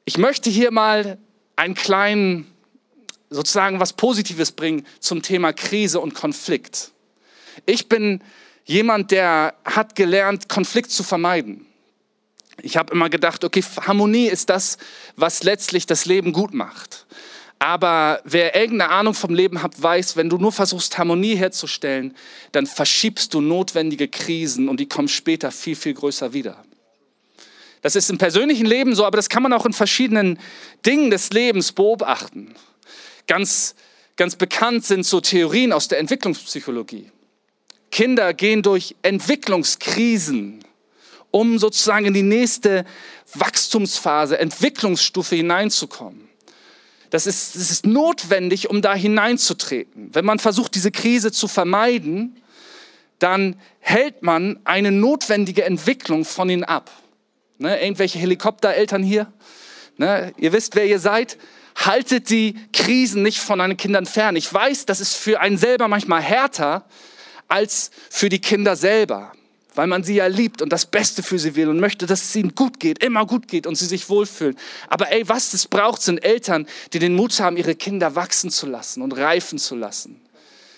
Ich 0.06 0.18
möchte 0.18 0.50
hier 0.50 0.71
mal 0.71 1.18
einen 1.56 1.74
kleinen, 1.74 2.45
sozusagen 3.33 3.80
was 3.80 3.94
Positives 3.94 4.51
bringen 4.51 4.85
zum 5.00 5.21
Thema 5.21 5.53
Krise 5.53 6.00
und 6.00 6.13
Konflikt. 6.13 6.91
Ich 7.65 7.89
bin 7.89 8.21
jemand, 8.65 9.12
der 9.12 9.56
hat 9.65 9.95
gelernt, 9.95 10.50
Konflikt 10.50 10.91
zu 10.91 11.03
vermeiden. 11.03 11.65
Ich 12.62 12.77
habe 12.77 12.94
immer 12.94 13.09
gedacht, 13.09 13.44
okay, 13.44 13.63
Harmonie 13.81 14.27
ist 14.27 14.50
das, 14.50 14.77
was 15.15 15.44
letztlich 15.44 15.85
das 15.85 16.06
Leben 16.06 16.33
gut 16.33 16.53
macht. 16.53 17.06
Aber 17.59 18.21
wer 18.25 18.56
irgendeine 18.56 18.91
Ahnung 18.91 19.13
vom 19.13 19.33
Leben 19.33 19.63
hat, 19.63 19.81
weiß, 19.81 20.18
wenn 20.18 20.30
du 20.30 20.38
nur 20.38 20.51
versuchst, 20.51 20.97
Harmonie 20.97 21.35
herzustellen, 21.35 22.15
dann 22.51 22.68
verschiebst 22.68 23.33
du 23.33 23.42
notwendige 23.42 24.07
Krisen 24.07 24.68
und 24.68 24.80
die 24.80 24.87
kommen 24.87 25.07
später 25.07 25.49
viel, 25.52 25.75
viel 25.75 25.94
größer 25.94 26.33
wieder. 26.33 26.63
Das 27.81 27.95
ist 27.95 28.09
im 28.09 28.18
persönlichen 28.18 28.66
Leben 28.66 28.95
so, 28.95 29.06
aber 29.06 29.18
das 29.18 29.30
kann 29.30 29.44
man 29.44 29.54
auch 29.54 29.66
in 29.66 29.73
verschiedenen 29.73 30.40
Dingen 30.85 31.09
des 31.09 31.31
Lebens 31.31 31.71
beobachten. 31.71 32.54
Ganz, 33.27 33.75
ganz 34.15 34.35
bekannt 34.35 34.85
sind 34.85 35.06
so 35.06 35.21
Theorien 35.21 35.73
aus 35.73 35.87
der 35.87 35.99
Entwicklungspsychologie. 35.99 37.11
Kinder 37.92 38.33
gehen 38.33 38.63
durch 38.63 38.95
Entwicklungskrisen 39.01 40.63
um 41.33 41.57
sozusagen 41.57 42.06
in 42.06 42.13
die 42.13 42.21
nächste 42.21 42.85
Wachstumsphase, 43.33 44.37
Entwicklungsstufe 44.37 45.35
hineinzukommen. 45.35 46.30
Das 47.09 47.25
ist, 47.25 47.56
das 47.56 47.71
ist 47.71 47.87
notwendig, 47.87 48.69
um 48.69 48.83
da 48.83 48.94
hineinzutreten. 48.94 50.09
Wenn 50.13 50.25
man 50.25 50.37
versucht, 50.37 50.75
diese 50.75 50.92
Krise 50.92 51.31
zu 51.31 51.47
vermeiden, 51.47 52.39
dann 53.18 53.56
hält 53.80 54.21
man 54.21 54.59
eine 54.63 54.92
notwendige 54.92 55.63
Entwicklung 55.63 56.23
von 56.23 56.49
ihnen 56.51 56.63
ab. 56.63 56.92
Ne, 57.57 57.81
irgendwelche 57.81 58.19
Helikoptereltern 58.19 59.01
hier, 59.01 59.31
ne, 59.97 60.33
ihr 60.37 60.53
wisst, 60.53 60.75
wer 60.75 60.85
ihr 60.85 60.99
seid, 60.99 61.37
haltet 61.75 62.30
die 62.30 62.56
Krisen 62.71 63.23
nicht 63.23 63.39
von 63.39 63.59
euren 63.59 63.77
Kindern 63.77 64.06
fern. 64.06 64.35
Ich 64.35 64.51
weiß, 64.53 64.85
das 64.85 64.99
ist 64.99 65.15
für 65.15 65.39
einen 65.39 65.57
selber 65.57 65.87
manchmal 65.87 66.21
härter 66.21 66.85
als 67.47 67.92
für 68.09 68.30
die 68.30 68.39
Kinder 68.39 68.75
selber 68.75 69.33
weil 69.75 69.87
man 69.87 70.03
sie 70.03 70.15
ja 70.15 70.27
liebt 70.27 70.61
und 70.61 70.69
das 70.69 70.85
Beste 70.85 71.23
für 71.23 71.39
sie 71.39 71.56
will 71.56 71.69
und 71.69 71.80
möchte, 71.80 72.06
dass 72.06 72.23
es 72.23 72.35
ihnen 72.35 72.56
gut 72.56 72.80
geht, 72.80 73.03
immer 73.03 73.25
gut 73.25 73.47
geht 73.47 73.68
und 73.68 73.75
sie 73.75 73.85
sich 73.85 74.09
wohlfühlen. 74.09 74.56
Aber 74.87 75.11
ey, 75.11 75.27
was 75.27 75.53
es 75.53 75.68
braucht, 75.68 76.01
sind 76.01 76.23
Eltern, 76.23 76.68
die 76.94 76.99
den 76.99 77.15
Mut 77.15 77.39
haben, 77.39 77.57
ihre 77.57 77.75
Kinder 77.75 78.15
wachsen 78.15 78.49
zu 78.49 78.68
lassen 78.68 79.01
und 79.01 79.13
reifen 79.13 79.57
zu 79.57 79.75
lassen. 79.75 80.21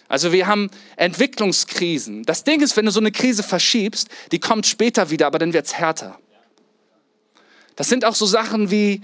Also 0.08 0.32
wir 0.32 0.48
haben 0.48 0.70
Entwicklungskrisen. 0.98 2.24
Das 2.24 2.44
Ding 2.44 2.62
ist, 2.62 2.78
wenn 2.78 2.86
du 2.86 2.92
so 2.92 3.00
eine 3.00 3.12
Krise 3.12 3.44
verschiebst, 3.44 4.08
die 4.32 4.40
kommt 4.40 4.68
später 4.68 5.10
wieder, 5.10 5.28
aber 5.28 5.40
dann 5.40 5.54
wird 5.54 5.66
es 5.66 5.74
härter. 5.74 6.20
Das 7.76 7.90
sind 7.90 8.06
auch 8.06 8.16
so 8.16 8.26
Sachen 8.26 8.72
wie, 8.72 9.02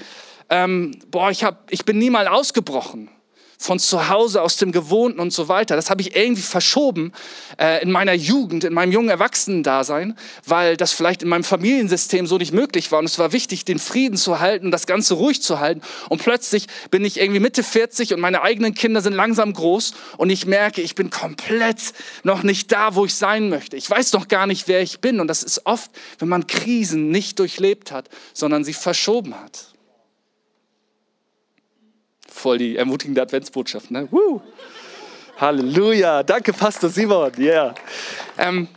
ähm, 0.52 1.00
boah, 1.10 1.32
ich, 1.32 1.44
hab, 1.44 1.72
ich 1.72 1.86
bin 1.86 1.98
nie 1.98 2.12
mal 2.12 2.28
ausgebrochen. 2.28 3.10
von 3.58 3.78
zu 3.78 4.10
Hause, 4.10 4.42
aus 4.42 4.58
dem 4.58 4.72
Gewohnten 4.72 5.20
und 5.20 5.32
so 5.32 5.48
weiter. 5.48 5.76
Das 5.76 5.92
habe 5.92 6.02
ich 6.02 6.16
irgendwie 6.16 6.42
verschoben 6.42 7.14
äh, 7.60 7.84
in 7.84 7.92
meiner 7.92 8.14
Jugend, 8.14 8.64
in 8.64 8.74
meinem 8.74 8.92
jungen 8.92 9.10
Erwachsenen-Dasein, 9.10 10.18
weil 10.48 10.78
das 10.78 10.94
vielleicht 10.94 11.22
in 11.22 11.30
meinem 11.30 11.44
Familiensystem 11.44 12.26
so 12.26 12.40
nicht 12.40 12.54
möglich 12.54 12.92
war. 12.92 12.98
Und 12.98 13.06
es 13.06 13.20
war 13.20 13.34
wichtig, 13.34 13.64
den 13.64 13.78
Frieden 13.78 14.18
zu 14.18 14.40
halten, 14.40 14.72
das 14.72 14.88
Ganze 14.88 15.14
ruhig 15.14 15.44
zu 15.44 15.60
halten. 15.60 15.82
Und 16.10 16.24
plötzlich 16.24 16.66
bin 16.90 17.06
ich 17.06 17.20
irgendwie 17.20 17.40
Mitte 17.40 17.62
40 17.62 18.16
und 18.16 18.20
meine 18.20 18.42
eigenen 18.42 18.74
Kinder 18.74 19.00
sind 19.00 19.14
langsam 19.14 19.54
groß 19.54 19.94
und 20.18 20.32
ich 20.32 20.48
merke, 20.48 20.82
ich 20.82 20.96
bin 20.96 21.12
komplett 21.12 21.94
noch 22.24 22.42
nicht 22.42 22.72
da, 22.72 22.96
wo 22.96 23.06
ich 23.06 23.14
sein 23.14 23.50
möchte. 23.50 23.78
Ich 23.78 23.88
weiß 23.88 24.14
noch 24.14 24.28
gar 24.28 24.48
nicht, 24.48 24.68
wer 24.68 24.82
ich 24.82 25.02
bin. 25.02 25.20
Und 25.20 25.28
das 25.28 25.44
ist 25.44 25.68
oft, 25.68 25.92
wenn 26.18 26.30
man 26.30 26.48
Krisen 26.48 27.12
nicht 27.12 27.38
durchlebt 27.38 27.92
hat, 27.92 28.10
sondern 28.34 28.64
sie 28.64 28.74
verschoben 28.74 29.36
hat. 29.40 29.71
Voll 32.42 32.58
die 32.58 32.76
ermutigende 32.76 33.22
Adventsbotschaft, 33.22 33.92
ne? 33.92 34.10
Halleluja. 35.38 36.24
Danke, 36.24 36.54
Pastor 36.54 36.90
Simon. 36.90 37.32
Yeah. 37.38 37.76
Ähm, 38.36 38.68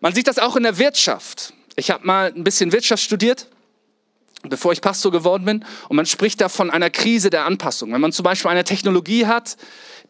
man 0.00 0.12
sieht 0.12 0.26
das 0.26 0.40
auch 0.40 0.56
in 0.56 0.64
der 0.64 0.78
Wirtschaft. 0.78 1.52
Ich 1.76 1.92
habe 1.92 2.04
mal 2.04 2.32
ein 2.34 2.42
bisschen 2.42 2.72
Wirtschaft 2.72 3.04
studiert, 3.04 3.46
bevor 4.42 4.72
ich 4.72 4.80
Pastor 4.80 5.12
geworden 5.12 5.44
bin. 5.44 5.64
Und 5.88 5.94
man 5.94 6.06
spricht 6.06 6.40
da 6.40 6.48
von 6.48 6.70
einer 6.70 6.90
Krise 6.90 7.30
der 7.30 7.44
Anpassung. 7.44 7.92
Wenn 7.92 8.00
man 8.00 8.10
zum 8.10 8.24
Beispiel 8.24 8.50
eine 8.50 8.64
Technologie 8.64 9.26
hat, 9.26 9.56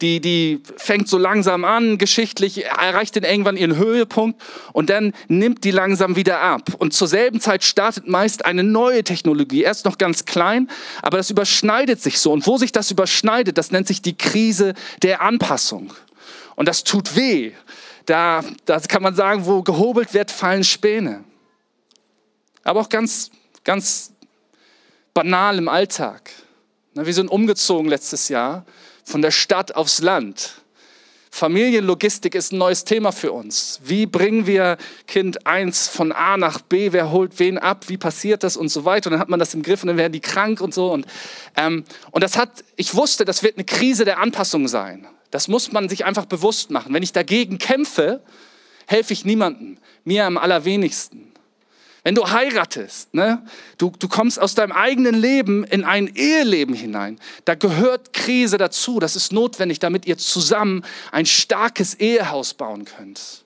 die, 0.00 0.20
die 0.20 0.62
fängt 0.76 1.08
so 1.08 1.18
langsam 1.18 1.64
an, 1.64 1.98
geschichtlich, 1.98 2.64
erreicht 2.64 3.16
den 3.16 3.24
irgendwann 3.24 3.56
ihren 3.56 3.76
Höhepunkt 3.76 4.40
und 4.72 4.90
dann 4.90 5.12
nimmt 5.28 5.64
die 5.64 5.70
langsam 5.70 6.16
wieder 6.16 6.40
ab. 6.40 6.74
Und 6.78 6.94
zur 6.94 7.08
selben 7.08 7.40
Zeit 7.40 7.64
startet 7.64 8.06
meist 8.06 8.44
eine 8.44 8.62
neue 8.62 9.02
Technologie, 9.04 9.62
erst 9.62 9.84
noch 9.84 9.98
ganz 9.98 10.24
klein, 10.24 10.68
aber 11.02 11.16
das 11.16 11.30
überschneidet 11.30 12.00
sich 12.00 12.20
so. 12.20 12.32
Und 12.32 12.46
wo 12.46 12.58
sich 12.58 12.72
das 12.72 12.90
überschneidet, 12.90 13.58
das 13.58 13.70
nennt 13.70 13.86
sich 13.88 14.02
die 14.02 14.16
Krise 14.16 14.74
der 15.02 15.22
Anpassung. 15.22 15.92
Und 16.54 16.66
das 16.66 16.84
tut 16.84 17.16
weh. 17.16 17.52
Da, 18.06 18.42
da 18.64 18.80
kann 18.80 19.02
man 19.02 19.14
sagen, 19.14 19.46
wo 19.46 19.62
gehobelt 19.62 20.14
wird, 20.14 20.30
fallen 20.30 20.64
Späne. 20.64 21.24
Aber 22.64 22.80
auch 22.80 22.88
ganz, 22.88 23.30
ganz 23.64 24.12
banal 25.12 25.58
im 25.58 25.68
Alltag. 25.68 26.30
Wir 26.94 27.14
sind 27.14 27.28
umgezogen 27.28 27.88
letztes 27.88 28.28
Jahr 28.28 28.64
von 29.08 29.22
der 29.22 29.30
Stadt 29.30 29.74
aufs 29.74 30.00
Land. 30.00 30.52
Familienlogistik 31.30 32.34
ist 32.34 32.52
ein 32.52 32.58
neues 32.58 32.84
Thema 32.84 33.12
für 33.12 33.32
uns. 33.32 33.80
Wie 33.84 34.06
bringen 34.06 34.46
wir 34.46 34.76
Kind 35.06 35.46
1 35.46 35.88
von 35.88 36.12
A 36.12 36.36
nach 36.36 36.60
B? 36.60 36.92
Wer 36.92 37.10
holt 37.10 37.38
wen 37.38 37.58
ab? 37.58 37.88
Wie 37.88 37.96
passiert 37.96 38.42
das 38.42 38.56
und 38.56 38.68
so 38.68 38.84
weiter? 38.84 39.08
Und 39.08 39.12
dann 39.12 39.20
hat 39.20 39.28
man 39.28 39.38
das 39.38 39.54
im 39.54 39.62
Griff 39.62 39.82
und 39.82 39.88
dann 39.88 39.96
werden 39.96 40.12
die 40.12 40.20
krank 40.20 40.60
und 40.60 40.74
so. 40.74 40.92
Und, 40.92 41.06
ähm, 41.56 41.84
und 42.10 42.22
das 42.22 42.36
hat, 42.36 42.64
ich 42.76 42.94
wusste, 42.94 43.24
das 43.24 43.42
wird 43.42 43.56
eine 43.56 43.64
Krise 43.64 44.04
der 44.04 44.18
Anpassung 44.18 44.68
sein. 44.68 45.06
Das 45.30 45.48
muss 45.48 45.72
man 45.72 45.88
sich 45.88 46.04
einfach 46.04 46.24
bewusst 46.24 46.70
machen. 46.70 46.94
Wenn 46.94 47.02
ich 47.02 47.12
dagegen 47.12 47.58
kämpfe, 47.58 48.22
helfe 48.86 49.12
ich 49.12 49.24
niemandem, 49.24 49.78
mir 50.04 50.26
am 50.26 50.38
allerwenigsten. 50.38 51.17
Wenn 52.04 52.14
du 52.14 52.30
heiratest, 52.30 53.12
ne, 53.14 53.42
du, 53.76 53.92
du 53.98 54.08
kommst 54.08 54.40
aus 54.40 54.54
deinem 54.54 54.72
eigenen 54.72 55.14
Leben 55.14 55.64
in 55.64 55.84
ein 55.84 56.06
Eheleben 56.14 56.74
hinein. 56.74 57.18
Da 57.44 57.54
gehört 57.54 58.12
Krise 58.12 58.56
dazu. 58.56 59.00
Das 59.00 59.16
ist 59.16 59.32
notwendig, 59.32 59.78
damit 59.78 60.06
ihr 60.06 60.16
zusammen 60.16 60.84
ein 61.12 61.26
starkes 61.26 61.94
Ehehaus 61.94 62.54
bauen 62.54 62.84
könnt. 62.84 63.44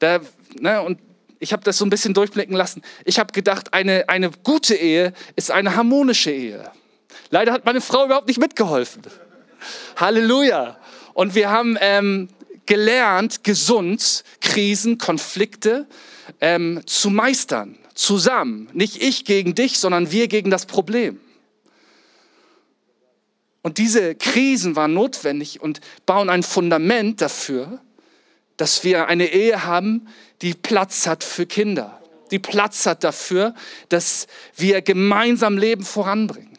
Da, 0.00 0.20
ne, 0.58 0.82
und 0.82 0.98
ich 1.38 1.52
habe 1.52 1.64
das 1.64 1.78
so 1.78 1.86
ein 1.86 1.90
bisschen 1.90 2.12
durchblicken 2.12 2.54
lassen. 2.54 2.82
Ich 3.04 3.18
habe 3.18 3.32
gedacht, 3.32 3.72
eine, 3.72 4.08
eine 4.08 4.30
gute 4.30 4.74
Ehe 4.74 5.12
ist 5.36 5.50
eine 5.50 5.74
harmonische 5.74 6.30
Ehe. 6.30 6.70
Leider 7.30 7.52
hat 7.52 7.64
meine 7.64 7.80
Frau 7.80 8.04
überhaupt 8.04 8.28
nicht 8.28 8.38
mitgeholfen. 8.38 9.02
Halleluja. 9.96 10.78
Und 11.14 11.34
wir 11.34 11.50
haben 11.50 11.78
ähm, 11.80 12.28
gelernt, 12.66 13.42
gesund 13.42 14.24
Krisen, 14.40 14.98
Konflikte, 14.98 15.86
ähm, 16.40 16.82
zu 16.86 17.10
meistern, 17.10 17.76
zusammen. 17.94 18.68
Nicht 18.72 19.02
ich 19.02 19.24
gegen 19.24 19.54
dich, 19.54 19.78
sondern 19.78 20.10
wir 20.10 20.28
gegen 20.28 20.50
das 20.50 20.66
Problem. 20.66 21.20
Und 23.62 23.78
diese 23.78 24.14
Krisen 24.14 24.74
waren 24.76 24.94
notwendig 24.94 25.60
und 25.60 25.80
bauen 26.06 26.30
ein 26.30 26.42
Fundament 26.42 27.20
dafür, 27.20 27.80
dass 28.56 28.84
wir 28.84 29.06
eine 29.06 29.32
Ehe 29.32 29.64
haben, 29.64 30.08
die 30.42 30.54
Platz 30.54 31.06
hat 31.06 31.24
für 31.24 31.46
Kinder, 31.46 32.00
die 32.30 32.38
Platz 32.38 32.86
hat 32.86 33.04
dafür, 33.04 33.54
dass 33.88 34.26
wir 34.56 34.80
gemeinsam 34.82 35.58
Leben 35.58 35.84
voranbringen. 35.84 36.58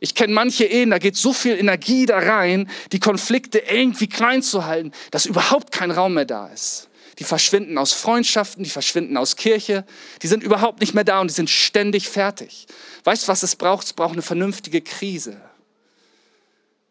Ich 0.00 0.14
kenne 0.14 0.34
manche 0.34 0.64
Ehen, 0.64 0.90
da 0.90 0.98
geht 0.98 1.16
so 1.16 1.32
viel 1.32 1.56
Energie 1.56 2.04
da 2.06 2.18
rein, 2.18 2.68
die 2.92 3.00
Konflikte 3.00 3.58
irgendwie 3.58 4.08
klein 4.08 4.42
zu 4.42 4.66
halten, 4.66 4.92
dass 5.12 5.24
überhaupt 5.24 5.72
kein 5.72 5.90
Raum 5.90 6.14
mehr 6.14 6.24
da 6.24 6.48
ist 6.48 6.88
die 7.18 7.24
verschwinden 7.24 7.78
aus 7.78 7.92
Freundschaften, 7.92 8.64
die 8.64 8.70
verschwinden 8.70 9.16
aus 9.16 9.36
Kirche, 9.36 9.84
die 10.22 10.26
sind 10.26 10.42
überhaupt 10.42 10.80
nicht 10.80 10.94
mehr 10.94 11.04
da 11.04 11.20
und 11.20 11.28
die 11.28 11.34
sind 11.34 11.50
ständig 11.50 12.08
fertig. 12.08 12.66
Weißt 13.04 13.24
du, 13.24 13.28
was 13.28 13.42
es 13.42 13.56
braucht? 13.56 13.86
Es 13.86 13.92
braucht 13.92 14.14
eine 14.14 14.22
vernünftige 14.22 14.80
Krise. 14.80 15.40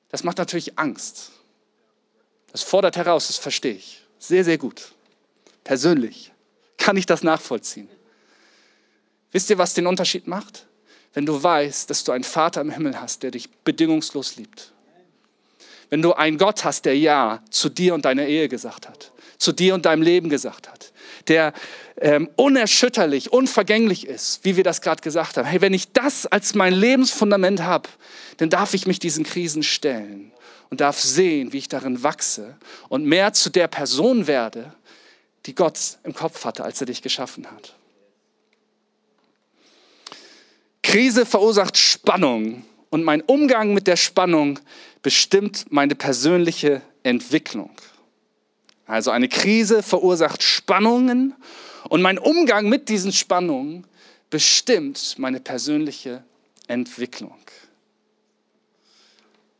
Das 0.09 0.23
macht 0.23 0.37
natürlich 0.37 0.77
Angst. 0.77 1.31
Das 2.51 2.63
fordert 2.63 2.95
heraus, 2.95 3.27
das 3.27 3.37
verstehe 3.37 3.73
ich. 3.73 4.03
Sehr, 4.19 4.43
sehr 4.43 4.57
gut. 4.57 4.93
Persönlich 5.63 6.31
kann 6.77 6.95
ich 6.97 7.05
das 7.05 7.23
nachvollziehen. 7.23 7.89
Wisst 9.31 9.49
ihr, 9.49 9.57
was 9.57 9.73
den 9.73 9.87
Unterschied 9.87 10.27
macht? 10.27 10.67
Wenn 11.13 11.25
du 11.25 11.41
weißt, 11.41 11.89
dass 11.89 12.03
du 12.03 12.11
einen 12.11 12.23
Vater 12.23 12.61
im 12.61 12.69
Himmel 12.69 12.99
hast, 12.99 13.23
der 13.23 13.31
dich 13.31 13.49
bedingungslos 13.49 14.35
liebt. 14.35 14.71
Wenn 15.89 16.01
du 16.01 16.13
einen 16.13 16.37
Gott 16.37 16.63
hast, 16.63 16.85
der 16.85 16.97
Ja 16.97 17.43
zu 17.49 17.69
dir 17.69 17.93
und 17.93 18.05
deiner 18.05 18.25
Ehe 18.25 18.47
gesagt 18.47 18.87
hat 18.87 19.12
zu 19.43 19.51
dir 19.51 19.75
und 19.75 19.85
deinem 19.85 20.01
Leben 20.01 20.29
gesagt 20.29 20.69
hat, 20.69 20.93
der 21.27 21.53
ähm, 21.97 22.29
unerschütterlich, 22.35 23.31
unvergänglich 23.31 24.07
ist, 24.07 24.43
wie 24.43 24.55
wir 24.55 24.63
das 24.63 24.81
gerade 24.81 25.01
gesagt 25.01 25.37
haben. 25.37 25.45
Hey, 25.45 25.61
wenn 25.61 25.73
ich 25.73 25.91
das 25.91 26.25
als 26.25 26.55
mein 26.55 26.73
Lebensfundament 26.73 27.61
habe, 27.61 27.89
dann 28.37 28.49
darf 28.49 28.73
ich 28.73 28.87
mich 28.87 28.99
diesen 28.99 29.23
Krisen 29.23 29.63
stellen 29.63 30.31
und 30.69 30.81
darf 30.81 30.99
sehen, 30.99 31.53
wie 31.53 31.59
ich 31.59 31.67
darin 31.67 32.01
wachse 32.01 32.57
und 32.89 33.05
mehr 33.05 33.33
zu 33.33 33.49
der 33.49 33.67
Person 33.67 34.25
werde, 34.27 34.73
die 35.45 35.53
Gott 35.53 35.97
im 36.03 36.15
Kopf 36.15 36.45
hatte, 36.45 36.63
als 36.63 36.81
er 36.81 36.87
dich 36.87 37.01
geschaffen 37.01 37.45
hat. 37.51 37.75
Krise 40.81 41.25
verursacht 41.25 41.77
Spannung 41.77 42.65
und 42.89 43.03
mein 43.03 43.21
Umgang 43.21 43.73
mit 43.73 43.87
der 43.87 43.95
Spannung 43.95 44.59
bestimmt 45.01 45.65
meine 45.69 45.95
persönliche 45.95 46.81
Entwicklung. 47.03 47.71
Also 48.85 49.11
eine 49.11 49.29
Krise 49.29 49.83
verursacht 49.83 50.43
Spannungen 50.43 51.35
und 51.89 52.01
mein 52.01 52.17
Umgang 52.17 52.69
mit 52.69 52.89
diesen 52.89 53.11
Spannungen 53.11 53.85
bestimmt 54.29 55.15
meine 55.17 55.39
persönliche 55.39 56.23
Entwicklung. 56.67 57.37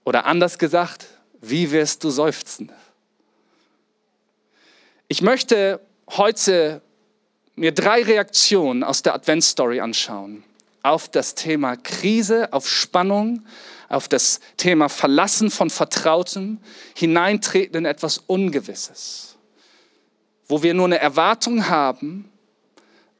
Oder 0.03 0.25
anders 0.25 0.57
gesagt, 0.57 1.05
wie 1.41 1.71
wirst 1.71 2.03
du 2.03 2.09
seufzen? 2.09 2.71
Ich 5.07 5.21
möchte 5.21 5.79
heute 6.09 6.81
mir 7.55 7.71
drei 7.71 8.03
Reaktionen 8.03 8.83
aus 8.83 9.03
der 9.03 9.13
Adventsstory 9.13 9.79
anschauen 9.79 10.43
auf 10.83 11.07
das 11.07 11.33
Thema 11.33 11.77
Krise, 11.77 12.51
auf 12.51 12.69
Spannung, 12.69 13.45
auf 13.93 14.07
das 14.07 14.39
Thema 14.57 14.89
Verlassen 14.89 15.51
von 15.51 15.69
Vertrautem, 15.69 16.59
hineintreten 16.95 17.77
in 17.77 17.85
etwas 17.85 18.17
Ungewisses, 18.17 19.37
wo 20.47 20.63
wir 20.63 20.73
nur 20.73 20.85
eine 20.85 20.99
Erwartung 20.99 21.69
haben, 21.69 22.29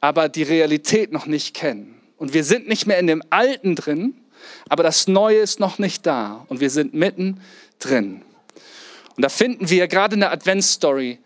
aber 0.02 0.30
die 0.30 0.44
Realität 0.44 1.12
noch 1.12 1.28
nicht 1.28 1.54
kennen. 1.54 2.02
Und 2.18 2.34
wir 2.34 2.44
sind 2.44 2.68
nicht 2.68 2.88
mehr 2.88 3.00
in 3.00 3.08
dem 3.08 3.24
Alten 3.30 3.76
drin, 3.76 4.16
aber 4.68 4.84
das 4.84 5.08
Neue 5.08 5.40
ist 5.40 5.60
noch 5.60 5.78
nicht 5.78 6.06
da 6.06 6.46
und 6.50 6.60
wir 6.60 6.70
sind 6.70 6.94
mitten 6.94 7.40
drin. 7.80 8.24
Und 9.16 9.22
da 9.22 9.30
finden 9.30 9.70
wir 9.70 9.88
gerade 9.88 10.16
in 10.16 10.22
der 10.22 10.32
Adventsstory 10.32 11.20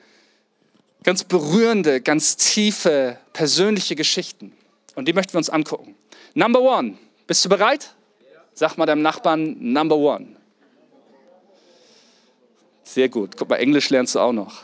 ganz 1.03 1.23
berührende, 1.23 2.01
ganz 2.01 2.35
tiefe, 2.35 3.17
persönliche 3.31 3.95
Geschichten. 3.95 4.51
Und 4.95 5.07
die 5.07 5.13
möchten 5.13 5.33
wir 5.33 5.37
uns 5.37 5.49
angucken. 5.49 5.95
Number 6.33 6.59
one. 6.61 6.97
Bist 7.27 7.45
du 7.45 7.49
bereit? 7.49 7.93
Sag 8.59 8.75
mal 8.75 8.87
deinem 8.87 9.03
Nachbarn 9.03 9.55
Number 9.59 9.95
One. 9.95 10.35
Sehr 12.81 13.07
gut. 13.07 13.37
Guck 13.37 13.49
mal, 13.49 13.57
Englisch 13.57 13.91
lernst 13.91 14.15
du 14.15 14.19
auch 14.19 14.33
noch. 14.33 14.63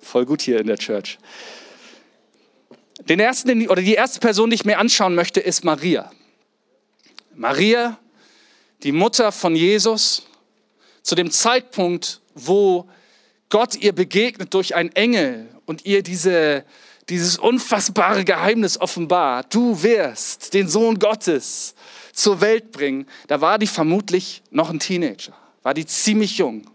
Voll 0.00 0.24
gut 0.24 0.40
hier 0.40 0.60
in 0.60 0.68
der 0.68 0.78
Church. 0.78 1.18
Den 3.08 3.18
ersten, 3.18 3.68
oder 3.68 3.82
die 3.82 3.94
erste 3.94 4.20
Person, 4.20 4.50
die 4.50 4.54
ich 4.54 4.64
mir 4.64 4.78
anschauen 4.78 5.16
möchte, 5.16 5.40
ist 5.40 5.64
Maria. 5.64 6.12
Maria, 7.34 7.98
die 8.84 8.92
Mutter 8.92 9.32
von 9.32 9.56
Jesus, 9.56 10.24
zu 11.02 11.16
dem 11.16 11.32
Zeitpunkt, 11.32 12.20
wo 12.36 12.88
Gott 13.48 13.74
ihr 13.74 13.96
begegnet 13.96 14.54
durch 14.54 14.76
einen 14.76 14.94
Engel 14.94 15.48
und 15.64 15.86
ihr 15.86 16.04
diese, 16.04 16.64
dieses 17.08 17.36
unfassbare 17.36 18.24
Geheimnis 18.24 18.80
offenbart. 18.80 19.52
Du 19.52 19.82
wirst 19.82 20.54
den 20.54 20.68
Sohn 20.68 21.00
Gottes 21.00 21.74
zur 22.16 22.40
Welt 22.40 22.72
bringen, 22.72 23.06
da 23.28 23.40
war 23.40 23.58
die 23.58 23.66
vermutlich 23.66 24.42
noch 24.50 24.70
ein 24.70 24.80
Teenager, 24.80 25.34
war 25.62 25.74
die 25.74 25.86
ziemlich 25.86 26.38
jung. 26.38 26.66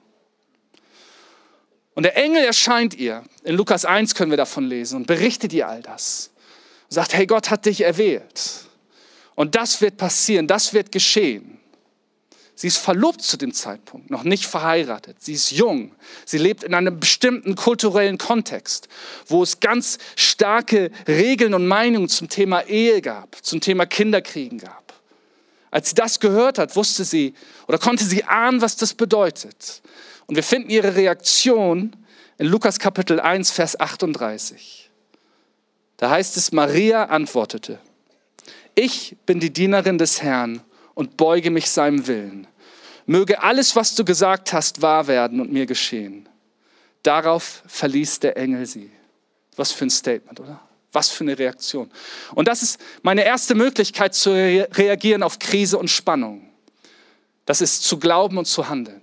Und 1.93 2.03
der 2.03 2.15
Engel 2.15 2.43
erscheint 2.43 2.93
ihr, 2.93 3.24
in 3.43 3.55
Lukas 3.55 3.83
1 3.83 4.15
können 4.15 4.31
wir 4.31 4.38
davon 4.38 4.65
lesen, 4.65 4.98
und 4.98 5.07
berichtet 5.07 5.51
ihr 5.51 5.67
all 5.67 5.81
das. 5.81 6.31
Und 6.89 6.93
sagt, 6.93 7.13
hey, 7.13 7.25
Gott 7.25 7.50
hat 7.50 7.65
dich 7.65 7.81
erwählt. 7.81 8.65
Und 9.36 9.55
das 9.55 9.81
wird 9.81 9.98
passieren, 9.98 10.48
das 10.48 10.74
wird 10.74 10.91
geschehen. 10.91 11.57
Sie 12.53 12.67
ist 12.67 12.77
verlobt 12.77 13.24
zu 13.24 13.38
dem 13.38 13.53
Zeitpunkt, 13.53 14.12
noch 14.12 14.24
nicht 14.24 14.45
verheiratet. 14.45 15.17
Sie 15.19 15.33
ist 15.33 15.50
jung. 15.50 15.95
Sie 16.25 16.38
lebt 16.38 16.63
in 16.63 16.75
einem 16.75 17.00
bestimmten 17.00 17.55
kulturellen 17.55 18.19
Kontext, 18.19 18.88
wo 19.25 19.41
es 19.41 19.60
ganz 19.60 19.98
starke 20.15 20.91
Regeln 21.07 21.55
und 21.55 21.67
Meinungen 21.67 22.10
zum 22.10 22.29
Thema 22.29 22.62
Ehe 22.67 23.01
gab, 23.01 23.43
zum 23.43 23.62
Thema 23.62 23.88
Kinderkriegen 23.88 24.60
gab. 24.60 24.90
Als 25.71 25.89
sie 25.89 25.95
das 25.95 26.19
gehört 26.19 26.57
hat, 26.57 26.75
wusste 26.75 27.05
sie 27.05 27.33
oder 27.67 27.77
konnte 27.77 28.03
sie 28.03 28.25
ahnen, 28.25 28.61
was 28.61 28.75
das 28.75 28.93
bedeutet. 28.93 29.81
Und 30.27 30.35
wir 30.35 30.43
finden 30.43 30.69
ihre 30.69 30.95
Reaktion 30.95 31.95
in 32.37 32.47
Lukas 32.47 32.77
Kapitel 32.77 33.19
1, 33.19 33.51
Vers 33.51 33.79
38. 33.79 34.89
Da 35.97 36.09
heißt 36.09 36.35
es, 36.37 36.51
Maria 36.51 37.05
antwortete, 37.05 37.79
ich 38.75 39.15
bin 39.25 39.39
die 39.39 39.51
Dienerin 39.51 39.97
des 39.97 40.21
Herrn 40.21 40.61
und 40.93 41.17
beuge 41.17 41.51
mich 41.51 41.69
seinem 41.69 42.07
Willen. 42.07 42.47
Möge 43.05 43.41
alles, 43.41 43.75
was 43.75 43.95
du 43.95 44.05
gesagt 44.05 44.53
hast, 44.53 44.81
wahr 44.81 45.07
werden 45.07 45.39
und 45.39 45.51
mir 45.51 45.65
geschehen. 45.65 46.27
Darauf 47.03 47.63
verließ 47.67 48.19
der 48.19 48.37
Engel 48.37 48.65
sie. 48.65 48.91
Was 49.55 49.71
für 49.71 49.85
ein 49.85 49.89
Statement, 49.89 50.39
oder? 50.39 50.61
Was 50.91 51.10
für 51.10 51.24
eine 51.24 51.38
Reaktion. 51.38 51.89
Und 52.36 52.48
das 52.48 52.63
ist 52.63 52.79
meine 53.01 53.24
erste 53.24 53.55
Möglichkeit 53.55 54.13
zu 54.13 54.31
reagieren 54.31 55.24
auf 55.24 55.39
Krise 55.39 55.77
und 55.77 55.89
Spannung. 55.89 56.50
Das 57.45 57.62
ist 57.62 57.83
zu 57.83 57.98
glauben 57.98 58.38
und 58.38 58.45
zu 58.45 58.69
handeln. 58.69 59.01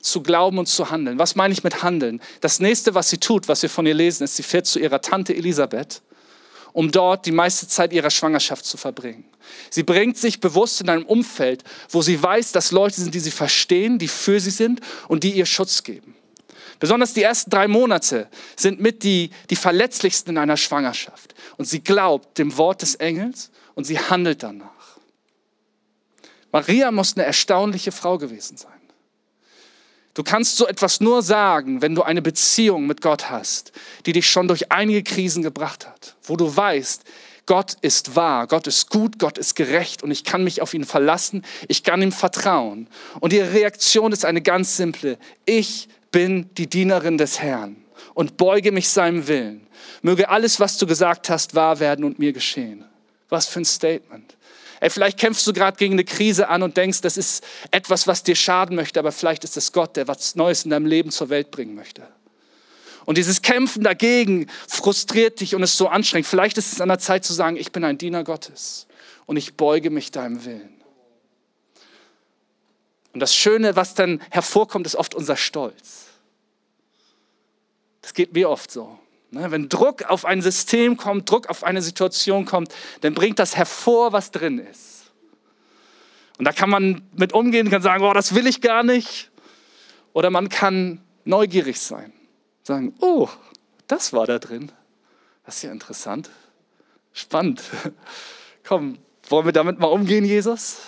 Zu 0.00 0.22
glauben 0.22 0.58
und 0.58 0.66
zu 0.66 0.90
handeln. 0.90 1.18
Was 1.18 1.34
meine 1.34 1.54
ich 1.54 1.64
mit 1.64 1.82
handeln? 1.82 2.20
Das 2.40 2.60
nächste, 2.60 2.94
was 2.94 3.08
sie 3.08 3.18
tut, 3.18 3.48
was 3.48 3.62
wir 3.62 3.70
von 3.70 3.86
ihr 3.86 3.94
lesen, 3.94 4.24
ist, 4.24 4.36
sie 4.36 4.42
fährt 4.42 4.66
zu 4.66 4.78
ihrer 4.78 5.00
Tante 5.00 5.34
Elisabeth 5.34 6.02
um 6.74 6.90
dort 6.90 7.24
die 7.24 7.32
meiste 7.32 7.68
Zeit 7.68 7.92
ihrer 7.92 8.10
Schwangerschaft 8.10 8.66
zu 8.66 8.76
verbringen. 8.76 9.24
Sie 9.70 9.84
bringt 9.84 10.18
sich 10.18 10.40
bewusst 10.40 10.80
in 10.80 10.90
einem 10.90 11.06
Umfeld, 11.06 11.62
wo 11.88 12.02
sie 12.02 12.20
weiß, 12.20 12.50
dass 12.50 12.72
Leute 12.72 13.00
sind, 13.00 13.14
die 13.14 13.20
sie 13.20 13.30
verstehen, 13.30 13.98
die 13.98 14.08
für 14.08 14.40
sie 14.40 14.50
sind 14.50 14.80
und 15.06 15.22
die 15.22 15.30
ihr 15.30 15.46
Schutz 15.46 15.84
geben. 15.84 16.16
Besonders 16.80 17.12
die 17.12 17.22
ersten 17.22 17.50
drei 17.50 17.68
Monate 17.68 18.28
sind 18.56 18.80
mit 18.80 19.02
die, 19.02 19.30
die 19.50 19.56
verletzlichsten 19.56 20.32
in 20.32 20.38
einer 20.38 20.56
Schwangerschaft. 20.56 21.34
Und 21.56 21.66
sie 21.66 21.80
glaubt 21.82 22.38
dem 22.38 22.56
Wort 22.56 22.82
des 22.82 22.96
Engels 22.96 23.50
und 23.74 23.84
sie 23.84 23.98
handelt 23.98 24.42
danach. 24.42 24.98
Maria 26.52 26.90
muss 26.90 27.16
eine 27.16 27.26
erstaunliche 27.26 27.92
Frau 27.92 28.18
gewesen 28.18 28.56
sein. 28.56 28.70
Du 30.14 30.22
kannst 30.22 30.56
so 30.56 30.68
etwas 30.68 31.00
nur 31.00 31.22
sagen, 31.22 31.82
wenn 31.82 31.96
du 31.96 32.02
eine 32.02 32.22
Beziehung 32.22 32.86
mit 32.86 33.00
Gott 33.00 33.30
hast, 33.30 33.72
die 34.06 34.12
dich 34.12 34.30
schon 34.30 34.46
durch 34.46 34.70
einige 34.70 35.02
Krisen 35.02 35.42
gebracht 35.42 35.88
hat, 35.88 36.14
wo 36.22 36.36
du 36.36 36.54
weißt, 36.56 37.02
Gott 37.46 37.76
ist 37.82 38.16
wahr, 38.16 38.46
Gott 38.46 38.66
ist 38.66 38.90
gut, 38.90 39.18
Gott 39.18 39.36
ist 39.36 39.54
gerecht 39.54 40.02
und 40.02 40.10
ich 40.10 40.24
kann 40.24 40.44
mich 40.44 40.62
auf 40.62 40.72
ihn 40.72 40.84
verlassen, 40.84 41.44
ich 41.68 41.82
kann 41.82 42.00
ihm 42.00 42.12
vertrauen. 42.12 42.88
Und 43.20 43.32
ihre 43.32 43.52
Reaktion 43.52 44.12
ist 44.12 44.24
eine 44.24 44.40
ganz 44.40 44.76
simple. 44.76 45.18
Ich 45.44 45.88
bin 46.10 46.48
die 46.56 46.68
Dienerin 46.68 47.18
des 47.18 47.40
Herrn 47.40 47.76
und 48.14 48.36
beuge 48.36 48.72
mich 48.72 48.88
seinem 48.88 49.28
Willen. 49.28 49.66
Möge 50.00 50.28
alles, 50.30 50.60
was 50.60 50.78
du 50.78 50.86
gesagt 50.86 51.28
hast, 51.28 51.54
wahr 51.54 51.80
werden 51.80 52.04
und 52.04 52.18
mir 52.18 52.32
geschehen. 52.32 52.84
Was 53.28 53.46
für 53.46 53.60
ein 53.60 53.64
Statement. 53.64 54.36
Ey, 54.80 54.90
vielleicht 54.90 55.18
kämpfst 55.18 55.46
du 55.46 55.52
gerade 55.52 55.76
gegen 55.76 55.94
eine 55.94 56.04
Krise 56.04 56.48
an 56.48 56.62
und 56.62 56.76
denkst, 56.76 57.00
das 57.00 57.16
ist 57.16 57.44
etwas, 57.70 58.06
was 58.06 58.22
dir 58.22 58.36
schaden 58.36 58.76
möchte, 58.76 59.00
aber 59.00 59.12
vielleicht 59.12 59.44
ist 59.44 59.56
es 59.56 59.72
Gott, 59.72 59.96
der 59.96 60.08
was 60.08 60.34
Neues 60.34 60.64
in 60.64 60.70
deinem 60.70 60.86
Leben 60.86 61.10
zur 61.10 61.30
Welt 61.30 61.50
bringen 61.50 61.74
möchte. 61.74 62.02
Und 63.04 63.18
dieses 63.18 63.42
Kämpfen 63.42 63.82
dagegen 63.82 64.48
frustriert 64.68 65.40
dich 65.40 65.54
und 65.54 65.62
ist 65.62 65.76
so 65.76 65.88
anstrengend. 65.88 66.26
Vielleicht 66.26 66.58
ist 66.58 66.72
es 66.72 66.80
an 66.80 66.88
der 66.88 66.98
Zeit 66.98 67.24
zu 67.24 67.32
sagen, 67.32 67.56
ich 67.56 67.72
bin 67.72 67.84
ein 67.84 67.98
Diener 67.98 68.24
Gottes 68.24 68.86
und 69.26 69.36
ich 69.36 69.54
beuge 69.54 69.90
mich 69.90 70.10
deinem 70.10 70.44
Willen. 70.44 70.74
Und 73.12 73.20
das 73.20 73.34
Schöne, 73.34 73.76
was 73.76 73.94
dann 73.94 74.20
hervorkommt, 74.30 74.86
ist 74.86 74.96
oft 74.96 75.14
unser 75.14 75.36
Stolz. 75.36 76.06
Das 78.02 78.12
geht 78.12 78.34
mir 78.34 78.50
oft 78.50 78.70
so. 78.70 78.98
Ne, 79.30 79.50
wenn 79.50 79.68
Druck 79.68 80.02
auf 80.04 80.24
ein 80.24 80.42
System 80.42 80.96
kommt, 80.96 81.30
Druck 81.30 81.48
auf 81.48 81.64
eine 81.64 81.82
Situation 81.82 82.44
kommt, 82.44 82.72
dann 83.00 83.14
bringt 83.14 83.38
das 83.38 83.56
hervor, 83.56 84.12
was 84.12 84.30
drin 84.30 84.58
ist. 84.58 85.12
Und 86.38 86.44
da 86.44 86.52
kann 86.52 86.70
man 86.70 87.02
mit 87.16 87.32
umgehen, 87.32 87.70
kann 87.70 87.82
sagen, 87.82 88.02
oh, 88.04 88.12
das 88.12 88.34
will 88.34 88.46
ich 88.46 88.60
gar 88.60 88.82
nicht. 88.82 89.30
Oder 90.12 90.30
man 90.30 90.48
kann 90.48 91.00
neugierig 91.24 91.80
sein. 91.80 92.12
Sagen, 92.64 92.94
oh, 93.00 93.28
das 93.86 94.12
war 94.12 94.26
da 94.26 94.38
drin. 94.40 94.72
Das 95.46 95.56
ist 95.56 95.62
ja 95.62 95.70
interessant. 95.70 96.30
Spannend. 97.12 97.62
Komm, 98.66 98.98
wollen 99.28 99.44
wir 99.46 99.52
damit 99.52 99.78
mal 99.78 99.86
umgehen, 99.86 100.24
Jesus? 100.24 100.78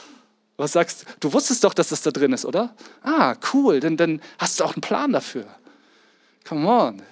Was 0.57 0.73
sagst 0.73 1.03
du? 1.03 1.07
Du 1.21 1.33
wusstest 1.33 1.63
doch, 1.63 1.75
dass 1.75 1.91
das 1.91 2.03
da 2.03 2.11
drin 2.11 2.33
ist, 2.33 2.45
oder? 2.45 2.75
Ah, 3.03 3.37
cool, 3.53 3.79
denn 3.79 3.97
dann 3.97 4.21
hast 4.39 4.59
du 4.59 4.65
auch 4.65 4.75
einen 4.75 4.81
Plan 4.81 5.13
dafür. 5.13 5.47
Come 6.45 6.67
on 6.67 7.03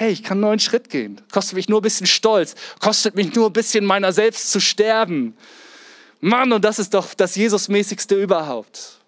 hey, 0.00 0.10
ich 0.10 0.22
kann 0.22 0.38
einen 0.38 0.40
neuen 0.40 0.58
Schritt 0.58 0.88
gehen. 0.88 1.20
Kostet 1.30 1.56
mich 1.56 1.68
nur 1.68 1.80
ein 1.80 1.82
bisschen 1.82 2.06
Stolz, 2.06 2.54
kostet 2.80 3.14
mich 3.16 3.34
nur 3.34 3.50
ein 3.50 3.52
bisschen 3.52 3.84
meiner 3.84 4.14
selbst 4.14 4.50
zu 4.50 4.58
sterben. 4.58 5.36
Mann, 6.20 6.52
und 6.52 6.64
das 6.64 6.78
ist 6.78 6.94
doch 6.94 7.12
das 7.12 7.36
Jesusmäßigste 7.36 8.14
überhaupt. 8.14 8.98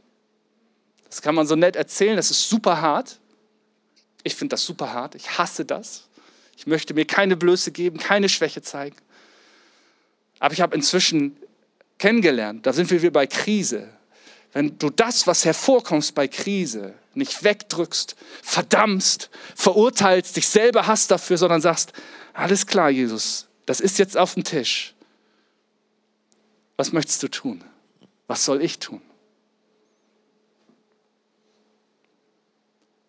Das 1.08 1.22
kann 1.22 1.34
man 1.34 1.46
so 1.46 1.56
nett 1.56 1.76
erzählen, 1.76 2.16
das 2.16 2.30
ist 2.30 2.46
super 2.46 2.82
hart. 2.82 3.18
Ich 4.22 4.34
finde 4.34 4.54
das 4.54 4.64
super 4.64 4.92
hart, 4.92 5.14
ich 5.14 5.38
hasse 5.38 5.64
das. 5.64 6.08
Ich 6.56 6.66
möchte 6.66 6.94
mir 6.94 7.04
keine 7.04 7.36
Blöße 7.36 7.72
geben, 7.72 7.98
keine 7.98 8.28
Schwäche 8.28 8.62
zeigen. 8.62 8.96
Aber 10.38 10.54
ich 10.54 10.60
habe 10.60 10.74
inzwischen 10.74 11.36
kennengelernt, 11.98 12.66
da 12.66 12.72
sind 12.72 12.90
wir 12.90 13.00
wieder 13.00 13.12
bei 13.12 13.26
Krise. 13.26 13.88
Wenn 14.52 14.78
du 14.78 14.90
das, 14.90 15.26
was 15.26 15.44
hervorkommst 15.44 16.14
bei 16.14 16.28
Krise, 16.28 16.94
nicht 17.14 17.42
wegdrückst, 17.42 18.16
verdammst, 18.42 19.30
verurteilst, 19.54 20.36
dich 20.36 20.48
selber 20.48 20.86
hast 20.86 21.10
dafür, 21.10 21.38
sondern 21.38 21.60
sagst, 21.60 21.92
alles 22.34 22.66
klar, 22.66 22.90
Jesus, 22.90 23.48
das 23.66 23.80
ist 23.80 23.98
jetzt 23.98 24.16
auf 24.16 24.34
dem 24.34 24.44
Tisch. 24.44 24.94
Was 26.76 26.92
möchtest 26.92 27.22
du 27.22 27.28
tun? 27.28 27.62
Was 28.26 28.44
soll 28.44 28.62
ich 28.62 28.78
tun? 28.78 29.00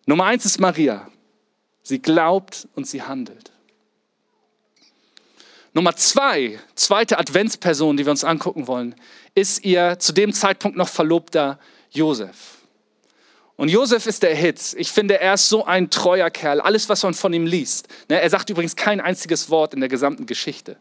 Nummer 0.06 0.24
eins 0.24 0.44
ist 0.44 0.60
Maria. 0.60 1.08
Sie 1.82 2.00
glaubt 2.00 2.68
und 2.74 2.86
sie 2.86 3.02
handelt. 3.02 3.52
Nummer 5.72 5.96
zwei, 5.96 6.60
zweite 6.76 7.18
Adventsperson, 7.18 7.96
die 7.96 8.06
wir 8.06 8.10
uns 8.10 8.24
angucken 8.24 8.68
wollen, 8.68 8.94
ist 9.34 9.64
ihr 9.64 9.98
zu 9.98 10.12
dem 10.12 10.32
Zeitpunkt 10.32 10.76
noch 10.76 10.88
Verlobter 10.88 11.58
Josef. 11.90 12.58
Und 13.56 13.68
Josef 13.68 14.06
ist 14.06 14.22
der 14.22 14.34
Hit. 14.34 14.74
Ich 14.78 14.90
finde, 14.90 15.20
er 15.20 15.34
ist 15.34 15.48
so 15.48 15.64
ein 15.64 15.90
treuer 15.90 16.30
Kerl. 16.30 16.60
Alles, 16.60 16.88
was 16.88 17.02
man 17.02 17.14
von 17.14 17.32
ihm 17.32 17.46
liest. 17.46 17.88
Ne, 18.08 18.20
er 18.20 18.30
sagt 18.30 18.50
übrigens 18.50 18.76
kein 18.76 19.00
einziges 19.00 19.50
Wort 19.50 19.74
in 19.74 19.80
der 19.80 19.88
gesamten 19.88 20.26
Geschichte. 20.26 20.76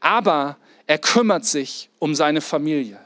Aber 0.00 0.56
er 0.86 0.98
kümmert 0.98 1.44
sich 1.44 1.88
um 1.98 2.14
seine 2.14 2.40
Familie. 2.40 2.98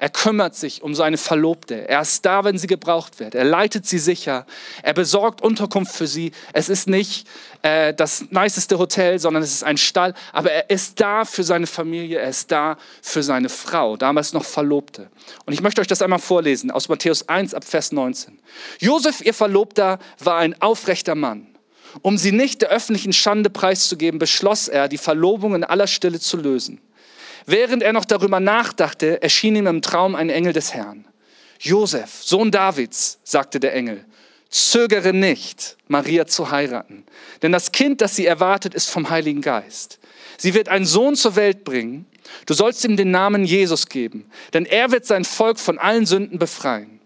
Er 0.00 0.10
kümmert 0.10 0.54
sich 0.54 0.82
um 0.82 0.94
seine 0.94 1.16
Verlobte. 1.16 1.88
Er 1.88 2.00
ist 2.02 2.24
da, 2.24 2.44
wenn 2.44 2.56
sie 2.56 2.68
gebraucht 2.68 3.18
wird. 3.18 3.34
Er 3.34 3.44
leitet 3.44 3.84
sie 3.84 3.98
sicher. 3.98 4.46
Er 4.82 4.94
besorgt 4.94 5.42
Unterkunft 5.42 5.92
für 5.92 6.06
sie. 6.06 6.30
Es 6.52 6.68
ist 6.68 6.88
nicht 6.88 7.26
äh, 7.62 7.92
das 7.92 8.26
niceste 8.30 8.78
Hotel, 8.78 9.18
sondern 9.18 9.42
es 9.42 9.52
ist 9.52 9.64
ein 9.64 9.76
Stall. 9.76 10.14
Aber 10.32 10.52
er 10.52 10.70
ist 10.70 11.00
da 11.00 11.24
für 11.24 11.42
seine 11.42 11.66
Familie. 11.66 12.20
Er 12.20 12.28
ist 12.28 12.52
da 12.52 12.78
für 13.02 13.24
seine 13.24 13.48
Frau, 13.48 13.96
damals 13.96 14.32
noch 14.32 14.44
Verlobte. 14.44 15.10
Und 15.46 15.52
ich 15.52 15.62
möchte 15.62 15.80
euch 15.80 15.88
das 15.88 16.00
einmal 16.00 16.20
vorlesen 16.20 16.70
aus 16.70 16.88
Matthäus 16.88 17.28
1 17.28 17.54
ab 17.54 17.64
Vers 17.64 17.90
19. 17.90 18.38
Josef, 18.78 19.20
ihr 19.20 19.34
Verlobter, 19.34 19.98
war 20.20 20.38
ein 20.38 20.60
aufrechter 20.62 21.16
Mann. 21.16 21.48
Um 22.02 22.18
sie 22.18 22.32
nicht 22.32 22.62
der 22.62 22.68
öffentlichen 22.68 23.12
Schande 23.12 23.50
preiszugeben, 23.50 24.20
beschloss 24.20 24.68
er, 24.68 24.88
die 24.88 24.98
Verlobung 24.98 25.56
in 25.56 25.64
aller 25.64 25.86
Stille 25.88 26.20
zu 26.20 26.36
lösen. 26.36 26.80
Während 27.50 27.82
er 27.82 27.94
noch 27.94 28.04
darüber 28.04 28.40
nachdachte, 28.40 29.22
erschien 29.22 29.56
ihm 29.56 29.66
im 29.66 29.80
Traum 29.80 30.14
ein 30.14 30.28
Engel 30.28 30.52
des 30.52 30.74
Herrn. 30.74 31.06
Josef, 31.58 32.22
Sohn 32.22 32.50
Davids, 32.50 33.20
sagte 33.24 33.58
der 33.58 33.72
Engel, 33.72 34.04
zögere 34.50 35.14
nicht, 35.14 35.78
Maria 35.86 36.26
zu 36.26 36.50
heiraten, 36.50 37.04
denn 37.40 37.50
das 37.50 37.72
Kind, 37.72 38.02
das 38.02 38.14
sie 38.14 38.26
erwartet, 38.26 38.74
ist 38.74 38.90
vom 38.90 39.08
Heiligen 39.08 39.40
Geist. 39.40 39.98
Sie 40.36 40.52
wird 40.52 40.68
einen 40.68 40.84
Sohn 40.84 41.16
zur 41.16 41.36
Welt 41.36 41.64
bringen. 41.64 42.04
Du 42.44 42.52
sollst 42.52 42.84
ihm 42.84 42.98
den 42.98 43.12
Namen 43.12 43.46
Jesus 43.46 43.88
geben, 43.88 44.30
denn 44.52 44.66
er 44.66 44.92
wird 44.92 45.06
sein 45.06 45.24
Volk 45.24 45.58
von 45.58 45.78
allen 45.78 46.04
Sünden 46.04 46.38
befreien. 46.38 46.97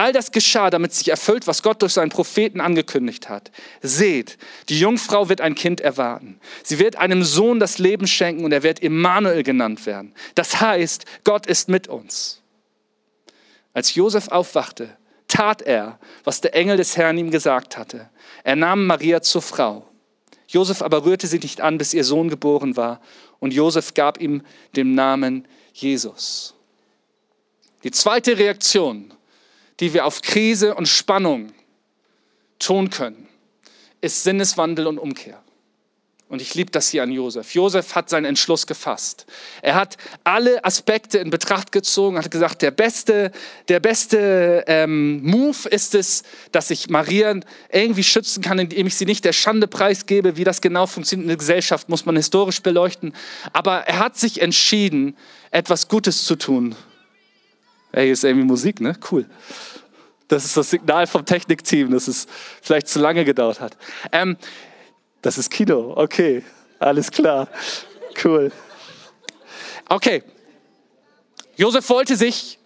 All 0.00 0.14
das 0.14 0.32
geschah, 0.32 0.70
damit 0.70 0.94
sich 0.94 1.10
erfüllt, 1.10 1.46
was 1.46 1.62
Gott 1.62 1.82
durch 1.82 1.92
seinen 1.92 2.08
Propheten 2.08 2.62
angekündigt 2.62 3.28
hat. 3.28 3.50
Seht, 3.82 4.38
die 4.70 4.80
Jungfrau 4.80 5.28
wird 5.28 5.42
ein 5.42 5.54
Kind 5.54 5.82
erwarten. 5.82 6.40
Sie 6.62 6.78
wird 6.78 6.96
einem 6.96 7.22
Sohn 7.22 7.60
das 7.60 7.76
Leben 7.76 8.06
schenken 8.06 8.46
und 8.46 8.52
er 8.52 8.62
wird 8.62 8.78
Immanuel 8.78 9.42
genannt 9.42 9.84
werden. 9.84 10.14
Das 10.36 10.58
heißt, 10.58 11.04
Gott 11.22 11.44
ist 11.44 11.68
mit 11.68 11.86
uns. 11.88 12.40
Als 13.74 13.94
Josef 13.94 14.28
aufwachte, 14.28 14.96
tat 15.28 15.60
er, 15.60 15.98
was 16.24 16.40
der 16.40 16.54
Engel 16.54 16.78
des 16.78 16.96
Herrn 16.96 17.18
ihm 17.18 17.30
gesagt 17.30 17.76
hatte. 17.76 18.08
Er 18.42 18.56
nahm 18.56 18.86
Maria 18.86 19.20
zur 19.20 19.42
Frau. 19.42 19.86
Josef 20.48 20.80
aber 20.80 21.04
rührte 21.04 21.26
sie 21.26 21.40
nicht 21.40 21.60
an, 21.60 21.76
bis 21.76 21.92
ihr 21.92 22.04
Sohn 22.04 22.30
geboren 22.30 22.74
war. 22.78 23.02
Und 23.38 23.52
Josef 23.52 23.92
gab 23.92 24.18
ihm 24.18 24.40
den 24.74 24.94
Namen 24.94 25.46
Jesus. 25.74 26.54
Die 27.84 27.90
zweite 27.90 28.38
Reaktion, 28.38 29.12
die 29.80 29.94
wir 29.94 30.04
auf 30.04 30.22
Krise 30.22 30.74
und 30.74 30.86
Spannung 30.86 31.52
tun 32.58 32.90
können, 32.90 33.28
ist 34.00 34.22
Sinneswandel 34.22 34.86
und 34.86 34.98
Umkehr. 34.98 35.42
Und 36.30 36.40
ich 36.40 36.54
liebe 36.54 36.70
das 36.70 36.88
hier 36.90 37.02
an 37.02 37.10
Josef. 37.10 37.54
Josef 37.54 37.96
hat 37.96 38.08
seinen 38.08 38.24
Entschluss 38.24 38.68
gefasst. 38.68 39.26
Er 39.62 39.74
hat 39.74 39.96
alle 40.22 40.64
Aspekte 40.64 41.18
in 41.18 41.28
Betracht 41.28 41.72
gezogen, 41.72 42.18
hat 42.18 42.30
gesagt, 42.30 42.62
der 42.62 42.70
beste, 42.70 43.32
der 43.68 43.80
beste 43.80 44.62
ähm, 44.68 45.24
Move 45.24 45.68
ist 45.68 45.96
es, 45.96 46.22
dass 46.52 46.70
ich 46.70 46.88
Maria 46.88 47.34
irgendwie 47.72 48.04
schützen 48.04 48.44
kann, 48.44 48.60
indem 48.60 48.86
ich 48.86 48.94
sie 48.94 49.06
nicht 49.06 49.24
der 49.24 49.32
Schande 49.32 49.66
preisgebe. 49.66 50.36
Wie 50.36 50.44
das 50.44 50.60
genau 50.60 50.86
funktioniert 50.86 51.24
in 51.24 51.28
der 51.30 51.36
Gesellschaft, 51.36 51.88
muss 51.88 52.06
man 52.06 52.14
historisch 52.14 52.62
beleuchten. 52.62 53.12
Aber 53.52 53.88
er 53.88 53.98
hat 53.98 54.16
sich 54.16 54.40
entschieden, 54.40 55.16
etwas 55.50 55.88
Gutes 55.88 56.24
zu 56.24 56.36
tun. 56.36 56.76
Hey, 57.92 58.04
hier 58.04 58.12
ist 58.12 58.24
irgendwie 58.24 58.46
Musik, 58.46 58.80
ne? 58.80 58.94
Cool. 59.10 59.26
Das 60.28 60.44
ist 60.44 60.56
das 60.56 60.70
Signal 60.70 61.06
vom 61.06 61.24
Technikteam, 61.24 61.90
dass 61.90 62.06
es 62.06 62.26
vielleicht 62.62 62.88
zu 62.88 63.00
lange 63.00 63.24
gedauert 63.24 63.60
hat. 63.60 63.76
Ähm, 64.12 64.36
das 65.22 65.38
ist 65.38 65.50
Kino. 65.50 65.94
Okay, 65.96 66.44
alles 66.78 67.10
klar. 67.10 67.48
Cool. 68.22 68.52
Okay. 69.88 70.22
Josef 71.56 71.88
wollte 71.90 72.16
sich, 72.16 72.58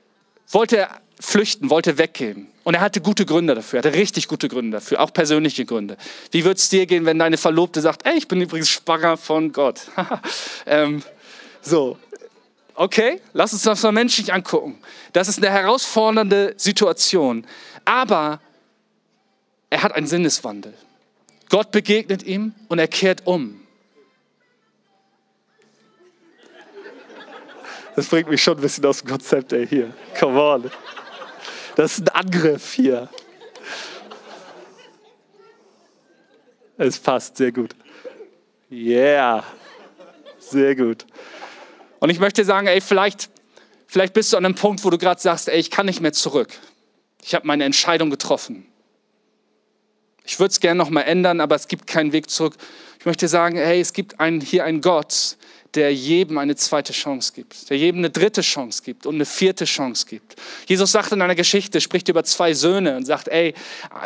wollte 0.50 0.88
flüchten, 1.18 1.70
wollte 1.70 1.96
weggehen. 1.96 2.48
Und 2.64 2.74
er 2.74 2.80
hatte 2.80 3.00
gute 3.00 3.26
Gründe 3.26 3.54
dafür, 3.54 3.80
er 3.80 3.84
hatte 3.84 3.98
richtig 3.98 4.26
gute 4.26 4.48
Gründe 4.48 4.76
dafür, 4.78 5.00
auch 5.00 5.12
persönliche 5.12 5.64
Gründe. 5.66 5.96
Wie 6.30 6.44
wird 6.44 6.58
es 6.58 6.70
dir 6.70 6.86
gehen, 6.86 7.04
wenn 7.04 7.18
deine 7.18 7.36
Verlobte 7.36 7.80
sagt, 7.80 8.06
ey, 8.06 8.16
ich 8.16 8.26
bin 8.26 8.40
übrigens 8.40 8.70
Schwanger 8.70 9.16
von 9.16 9.52
Gott? 9.52 9.82
ähm, 10.66 11.02
so, 11.60 11.98
okay, 12.74 13.20
lass 13.32 13.52
uns 13.52 13.62
das 13.62 13.82
mal 13.82 13.92
menschlich 13.92 14.32
angucken. 14.32 14.78
Das 15.12 15.28
ist 15.28 15.38
eine 15.38 15.50
herausfordernde 15.50 16.54
Situation. 16.56 17.46
Aber 17.84 18.40
er 19.70 19.82
hat 19.82 19.92
einen 19.92 20.06
Sinneswandel. 20.06 20.74
Gott 21.48 21.70
begegnet 21.70 22.22
ihm 22.22 22.54
und 22.68 22.78
er 22.78 22.88
kehrt 22.88 23.26
um. 23.26 23.60
Das 27.96 28.08
bringt 28.08 28.28
mich 28.28 28.42
schon 28.42 28.56
ein 28.56 28.60
bisschen 28.60 28.84
aus 28.86 29.00
dem 29.00 29.08
Konzept, 29.08 29.52
ey, 29.52 29.66
hier. 29.66 29.94
Come 30.18 30.40
on. 30.40 30.70
Das 31.76 31.98
ist 31.98 32.10
ein 32.10 32.26
Angriff 32.26 32.72
hier. 32.72 33.08
Es 36.76 36.98
passt 36.98 37.36
sehr 37.36 37.52
gut. 37.52 37.76
Yeah. 38.70 39.44
Sehr 40.38 40.74
gut. 40.74 41.06
Und 42.04 42.10
ich 42.10 42.20
möchte 42.20 42.44
sagen, 42.44 42.66
ey, 42.66 42.82
vielleicht, 42.82 43.30
vielleicht 43.86 44.12
bist 44.12 44.30
du 44.30 44.36
an 44.36 44.44
einem 44.44 44.54
Punkt, 44.54 44.84
wo 44.84 44.90
du 44.90 44.98
gerade 44.98 45.18
sagst, 45.18 45.48
ey, 45.48 45.58
ich 45.58 45.70
kann 45.70 45.86
nicht 45.86 46.02
mehr 46.02 46.12
zurück. 46.12 46.50
Ich 47.22 47.34
habe 47.34 47.46
meine 47.46 47.64
Entscheidung 47.64 48.10
getroffen. 48.10 48.66
Ich 50.22 50.38
würde 50.38 50.50
es 50.50 50.60
gerne 50.60 50.76
noch 50.76 50.90
mal 50.90 51.00
ändern, 51.00 51.40
aber 51.40 51.54
es 51.54 51.66
gibt 51.66 51.86
keinen 51.86 52.12
Weg 52.12 52.28
zurück. 52.28 52.56
Ich 52.98 53.06
möchte 53.06 53.26
sagen, 53.26 53.56
hey, 53.56 53.80
es 53.80 53.94
gibt 53.94 54.20
einen, 54.20 54.42
hier 54.42 54.66
einen 54.66 54.82
Gott, 54.82 55.38
der 55.74 55.92
jedem 55.92 56.38
eine 56.38 56.56
zweite 56.56 56.92
Chance 56.92 57.32
gibt, 57.34 57.68
der 57.68 57.76
jedem 57.76 57.98
eine 57.98 58.10
dritte 58.10 58.42
Chance 58.42 58.82
gibt 58.84 59.06
und 59.06 59.16
eine 59.16 59.24
vierte 59.24 59.64
Chance 59.64 60.06
gibt. 60.08 60.36
Jesus 60.66 60.92
sagt 60.92 61.12
in 61.12 61.20
einer 61.20 61.34
Geschichte, 61.34 61.80
spricht 61.80 62.08
über 62.08 62.24
zwei 62.24 62.54
Söhne 62.54 62.96
und 62.96 63.04
sagt, 63.04 63.28
ey, 63.28 63.54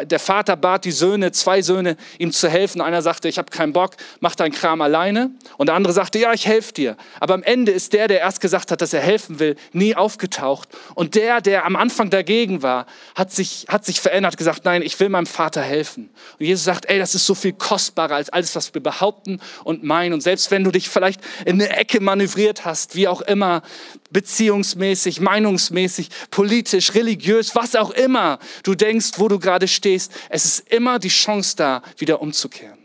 der 0.05 0.19
Vater 0.19 0.57
bat 0.57 0.85
die 0.85 0.93
Söhne, 0.93 1.33
zwei 1.33 1.63
Söhne, 1.63 1.97
ihm 2.19 2.33
zu 2.33 2.49
helfen. 2.49 2.81
Einer 2.81 3.03
sagte, 3.03 3.29
ich 3.29 3.39
habe 3.39 3.51
keinen 3.51 3.73
Bock, 3.73 3.97
mach 4.21 4.35
deinen 4.35 4.53
Kram 4.53 4.81
alleine. 4.81 5.31
Und 5.57 5.67
der 5.67 5.75
andere 5.75 5.93
sagte, 5.93 6.19
ja, 6.19 6.33
ich 6.33 6.47
helfe 6.47 6.73
dir. 6.73 6.97
Aber 7.21 7.35
am 7.35 7.43
Ende 7.43 7.73
ist 7.73 7.93
der, 7.93 8.09
der 8.09 8.21
erst 8.21 8.41
gesagt 8.41 8.71
hat, 8.71 8.81
dass 8.81 8.93
er 8.93 9.01
helfen 9.01 9.39
will, 9.39 9.57
nie 9.73 9.95
aufgetaucht. 9.95 10.69
Und 10.95 11.15
der, 11.15 11.41
der 11.41 11.67
am 11.67 11.77
Anfang 11.77 12.11
dagegen 12.11 12.63
war, 12.63 12.87
hat 13.15 13.33
sich, 13.33 13.67
hat 13.69 13.85
sich 13.85 14.01
verändert, 14.01 14.37
gesagt, 14.37 14.65
nein, 14.65 14.83
ich 14.83 14.99
will 15.01 15.09
meinem 15.09 15.27
Vater 15.27 15.63
helfen. 15.63 16.11
Und 16.39 16.47
Jesus 16.47 16.65
sagt, 16.65 16.89
ey, 16.89 16.99
das 16.99 17.15
ist 17.15 17.27
so 17.27 17.35
viel 17.35 17.53
kostbarer 17.53 18.15
als 18.15 18.31
alles, 18.31 18.57
was 18.57 18.73
wir 18.73 18.83
behaupten 18.83 19.41
und 19.65 19.83
meinen. 19.83 20.15
Und 20.15 20.23
selbst 20.23 20.51
wenn 20.51 20.65
du 20.65 20.71
dich 20.71 20.89
vielleicht 20.89 21.21
in 21.45 21.58
eine 21.61 21.77
Ecke 21.77 22.01
manövriert 22.01 22.65
hast, 22.65 22.95
wie 22.95 23.09
auch 23.09 23.21
immer, 23.23 23.63
beziehungsmäßig, 24.11 25.21
meinungsmäßig, 25.21 26.09
politisch, 26.31 26.95
religiös, 26.95 27.55
was 27.55 27.77
auch 27.77 27.91
immer 27.91 28.39
du 28.63 28.75
denkst, 28.75 29.13
wo 29.17 29.29
du 29.29 29.39
gerade 29.39 29.69
stehst, 29.69 30.13
es 30.31 30.45
ist 30.45 30.71
immer 30.71 30.99
die 30.99 31.09
Chance 31.09 31.57
da, 31.57 31.83
wieder 31.97 32.21
umzukehren. 32.23 32.79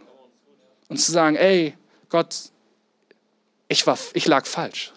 Und 0.88 0.98
zu 0.98 1.12
sagen, 1.12 1.36
ey, 1.36 1.76
Gott, 2.10 2.36
ich, 3.68 3.88
war, 3.88 3.98
ich 4.14 4.28
lag 4.28 4.46
falsch. 4.46 4.92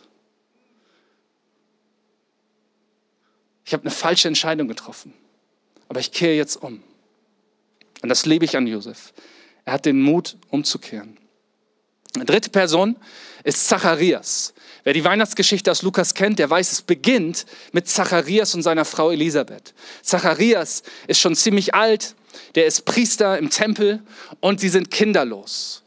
Ich 3.65 3.73
habe 3.73 3.83
eine 3.83 3.91
falsche 3.91 4.29
Entscheidung 4.29 4.69
getroffen, 4.69 5.13
aber 5.89 6.01
ich 6.01 6.13
kehre 6.13 6.35
jetzt 6.35 6.57
um. 6.57 6.83
Und 8.03 8.09
das 8.09 8.27
lebe 8.27 8.45
ich 8.45 8.57
an 8.57 8.67
Josef. 8.67 9.13
Er 9.65 9.73
hat 9.73 9.87
den 9.87 10.01
Mut, 10.01 10.37
umzukehren. 10.51 11.17
Eine 12.15 12.25
dritte 12.25 12.51
Person 12.51 12.97
ist 13.47 13.69
Zacharias. 13.69 14.53
Wer 14.83 14.93
die 14.93 15.05
Weihnachtsgeschichte 15.05 15.71
aus 15.71 15.83
Lukas 15.83 16.15
kennt, 16.15 16.41
der 16.41 16.51
weiß, 16.51 16.73
es 16.73 16.83
beginnt 16.83 17.47
mit 17.71 17.89
Zacharias 17.89 18.55
und 18.55 18.63
seiner 18.63 18.85
Frau 18.85 19.13
Elisabeth. 19.13 19.73
Zacharias 20.03 20.83
ist 21.07 21.21
schon 21.21 21.37
ziemlich 21.37 21.73
alt, 21.73 22.17
der 22.57 22.67
ist 22.67 22.85
Priester 22.85 23.39
im 23.39 23.49
Tempel 23.49 24.03
und 24.41 24.59
sie 24.59 24.69
sind 24.69 24.91
kinderlos. 24.91 25.85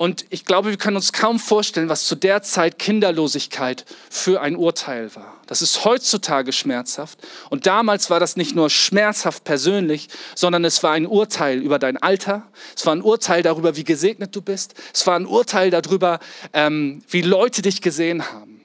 Und 0.00 0.26
ich 0.30 0.44
glaube, 0.44 0.70
wir 0.70 0.76
können 0.76 0.94
uns 0.94 1.12
kaum 1.12 1.40
vorstellen, 1.40 1.88
was 1.88 2.06
zu 2.06 2.14
der 2.14 2.40
Zeit 2.42 2.78
Kinderlosigkeit 2.78 3.84
für 4.08 4.40
ein 4.40 4.54
Urteil 4.54 5.12
war. 5.16 5.34
Das 5.48 5.60
ist 5.60 5.84
heutzutage 5.84 6.52
schmerzhaft. 6.52 7.18
Und 7.50 7.66
damals 7.66 8.08
war 8.08 8.20
das 8.20 8.36
nicht 8.36 8.54
nur 8.54 8.70
schmerzhaft 8.70 9.42
persönlich, 9.42 10.08
sondern 10.36 10.64
es 10.64 10.84
war 10.84 10.92
ein 10.92 11.04
Urteil 11.04 11.58
über 11.58 11.80
dein 11.80 11.96
Alter. 11.96 12.46
Es 12.76 12.86
war 12.86 12.94
ein 12.94 13.02
Urteil 13.02 13.42
darüber, 13.42 13.74
wie 13.74 13.82
gesegnet 13.82 14.36
du 14.36 14.40
bist. 14.40 14.74
Es 14.94 15.04
war 15.08 15.16
ein 15.16 15.26
Urteil 15.26 15.70
darüber, 15.70 16.20
ähm, 16.52 17.02
wie 17.08 17.22
Leute 17.22 17.60
dich 17.60 17.82
gesehen 17.82 18.24
haben. 18.30 18.60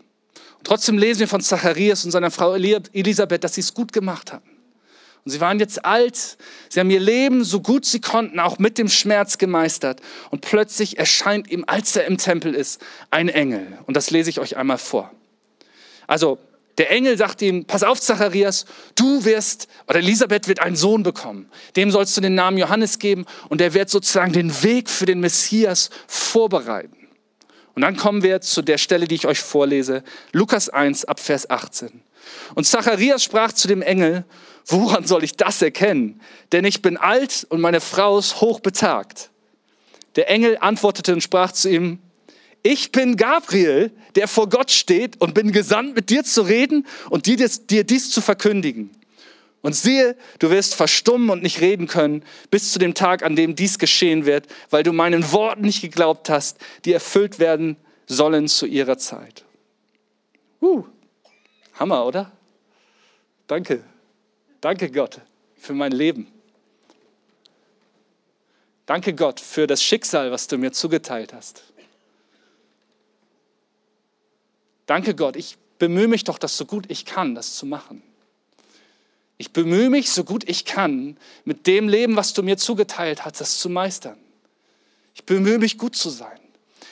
Und 0.59 0.67
trotzdem 0.67 0.99
lesen 0.99 1.21
wir 1.21 1.27
von 1.27 1.41
Zacharias 1.41 2.05
und 2.05 2.11
seiner 2.11 2.29
Frau 2.29 2.53
Elisabeth, 2.53 3.43
dass 3.43 3.55
sie 3.55 3.61
es 3.61 3.73
gut 3.73 3.91
gemacht 3.91 4.31
hatten. 4.33 4.52
Und 5.25 5.31
sie 5.31 5.39
waren 5.39 5.59
jetzt 5.59 5.85
alt, 5.85 6.37
sie 6.67 6.79
haben 6.79 6.89
ihr 6.89 6.99
Leben 6.99 7.45
so 7.45 7.61
gut 7.61 7.85
sie 7.85 8.01
konnten, 8.01 8.39
auch 8.39 8.59
mit 8.59 8.77
dem 8.77 8.89
Schmerz 8.89 9.37
gemeistert. 9.37 10.01
Und 10.31 10.41
plötzlich 10.41 10.97
erscheint 10.97 11.49
ihm, 11.49 11.63
als 11.65 11.95
er 11.95 12.05
im 12.05 12.17
Tempel 12.17 12.53
ist, 12.53 12.81
ein 13.09 13.29
Engel. 13.29 13.79
Und 13.85 13.95
das 13.95 14.11
lese 14.11 14.29
ich 14.29 14.39
euch 14.39 14.57
einmal 14.57 14.77
vor. 14.77 15.11
Also, 16.07 16.39
der 16.77 16.91
Engel 16.91 17.17
sagt 17.17 17.41
ihm, 17.41 17.65
pass 17.65 17.83
auf, 17.83 18.01
Zacharias, 18.01 18.65
du 18.95 19.23
wirst, 19.25 19.67
oder 19.87 19.99
Elisabeth 19.99 20.47
wird 20.47 20.59
einen 20.59 20.75
Sohn 20.75 21.03
bekommen. 21.03 21.49
Dem 21.75 21.91
sollst 21.91 22.17
du 22.17 22.21
den 22.21 22.35
Namen 22.35 22.57
Johannes 22.57 22.97
geben 22.99 23.25
und 23.47 23.61
der 23.61 23.73
wird 23.73 23.89
sozusagen 23.89 24.33
den 24.33 24.63
Weg 24.63 24.89
für 24.89 25.05
den 25.05 25.19
Messias 25.19 25.91
vorbereiten. 26.07 26.97
Und 27.75 27.83
dann 27.83 27.95
kommen 27.95 28.23
wir 28.23 28.41
zu 28.41 28.61
der 28.61 28.77
Stelle, 28.77 29.07
die 29.07 29.15
ich 29.15 29.27
euch 29.27 29.39
vorlese, 29.39 30.03
Lukas 30.31 30.69
1 30.69 31.05
ab 31.05 31.19
Vers 31.19 31.49
18. 31.49 32.01
Und 32.55 32.65
Zacharias 32.65 33.23
sprach 33.23 33.51
zu 33.51 33.67
dem 33.67 33.81
Engel, 33.81 34.25
woran 34.67 35.05
soll 35.05 35.23
ich 35.23 35.35
das 35.35 35.61
erkennen? 35.61 36.21
Denn 36.51 36.65
ich 36.65 36.81
bin 36.81 36.97
alt 36.97 37.45
und 37.49 37.61
meine 37.61 37.81
Frau 37.81 38.17
ist 38.17 38.41
hochbetagt. 38.41 39.29
Der 40.15 40.29
Engel 40.29 40.57
antwortete 40.59 41.13
und 41.13 41.21
sprach 41.21 41.51
zu 41.51 41.69
ihm, 41.69 41.99
ich 42.61 42.91
bin 42.93 43.17
Gabriel, 43.17 43.91
der 44.15 44.27
vor 44.27 44.47
Gott 44.47 44.71
steht 44.71 45.19
und 45.19 45.33
bin 45.33 45.51
gesandt, 45.51 45.95
mit 45.95 46.09
dir 46.09 46.23
zu 46.23 46.43
reden 46.43 46.87
und 47.09 47.25
dir, 47.25 47.35
dir 47.37 47.83
dies 47.83 48.09
zu 48.09 48.21
verkündigen. 48.21 48.91
Und 49.61 49.73
siehe, 49.75 50.15
du 50.39 50.49
wirst 50.49 50.75
verstummen 50.75 51.29
und 51.29 51.43
nicht 51.43 51.61
reden 51.61 51.87
können, 51.87 52.23
bis 52.51 52.71
zu 52.71 52.79
dem 52.79 52.93
Tag, 52.93 53.23
an 53.23 53.35
dem 53.35 53.55
dies 53.55 53.79
geschehen 53.79 54.25
wird, 54.25 54.47
weil 54.69 54.83
du 54.83 54.93
meinen 54.93 55.31
Worten 55.31 55.61
nicht 55.61 55.81
geglaubt 55.81 56.29
hast, 56.29 56.57
die 56.85 56.93
erfüllt 56.93 57.39
werden 57.39 57.77
sollen 58.07 58.47
zu 58.47 58.65
ihrer 58.65 58.97
Zeit. 58.97 59.45
Uh, 60.61 60.85
Hammer, 61.73 62.05
oder? 62.05 62.31
Danke. 63.47 63.83
Danke 64.63 64.89
Gott 64.89 65.19
für 65.57 65.73
mein 65.73 65.91
Leben. 65.91 66.25
Danke 68.85 69.13
Gott 69.13 69.41
für 69.41 69.67
das 69.67 69.83
Schicksal, 69.83 70.31
was 70.31 70.47
du 70.47 70.57
mir 70.57 70.71
zugeteilt 70.71 71.33
hast. 71.33 71.63
Danke 74.85 75.15
Gott, 75.15 75.35
ich 75.35 75.57
bemühe 75.79 76.07
mich 76.07 76.23
doch, 76.23 76.37
das 76.37 76.55
so 76.55 76.63
gut 76.63 76.85
ich 76.87 77.03
kann, 77.03 77.35
das 77.35 77.57
zu 77.57 77.65
machen. 77.65 78.01
Ich 79.37 79.51
bemühe 79.51 79.89
mich, 79.89 80.09
so 80.11 80.23
gut 80.23 80.47
ich 80.47 80.63
kann, 80.63 81.17
mit 81.43 81.67
dem 81.67 81.89
Leben, 81.89 82.15
was 82.15 82.31
du 82.31 82.41
mir 82.41 82.55
zugeteilt 82.55 83.25
hast, 83.25 83.41
das 83.41 83.57
zu 83.57 83.67
meistern. 83.67 84.17
Ich 85.13 85.25
bemühe 85.25 85.57
mich, 85.59 85.77
gut 85.77 85.97
zu 85.97 86.09
sein. 86.09 86.39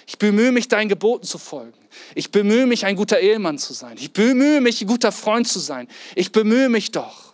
Ich 0.07 0.17
bemühe 0.17 0.51
mich, 0.51 0.67
deinen 0.67 0.89
Geboten 0.89 1.25
zu 1.25 1.37
folgen. 1.37 1.79
Ich 2.15 2.31
bemühe 2.31 2.67
mich, 2.67 2.85
ein 2.85 2.97
guter 2.97 3.21
Ehemann 3.21 3.57
zu 3.57 3.71
sein. 3.71 3.95
Ich 3.97 4.11
bemühe 4.11 4.59
mich, 4.59 4.81
ein 4.81 4.87
guter 4.87 5.13
Freund 5.13 5.47
zu 5.47 5.59
sein. 5.59 5.87
Ich 6.15 6.33
bemühe 6.33 6.67
mich 6.67 6.91
doch. 6.91 7.30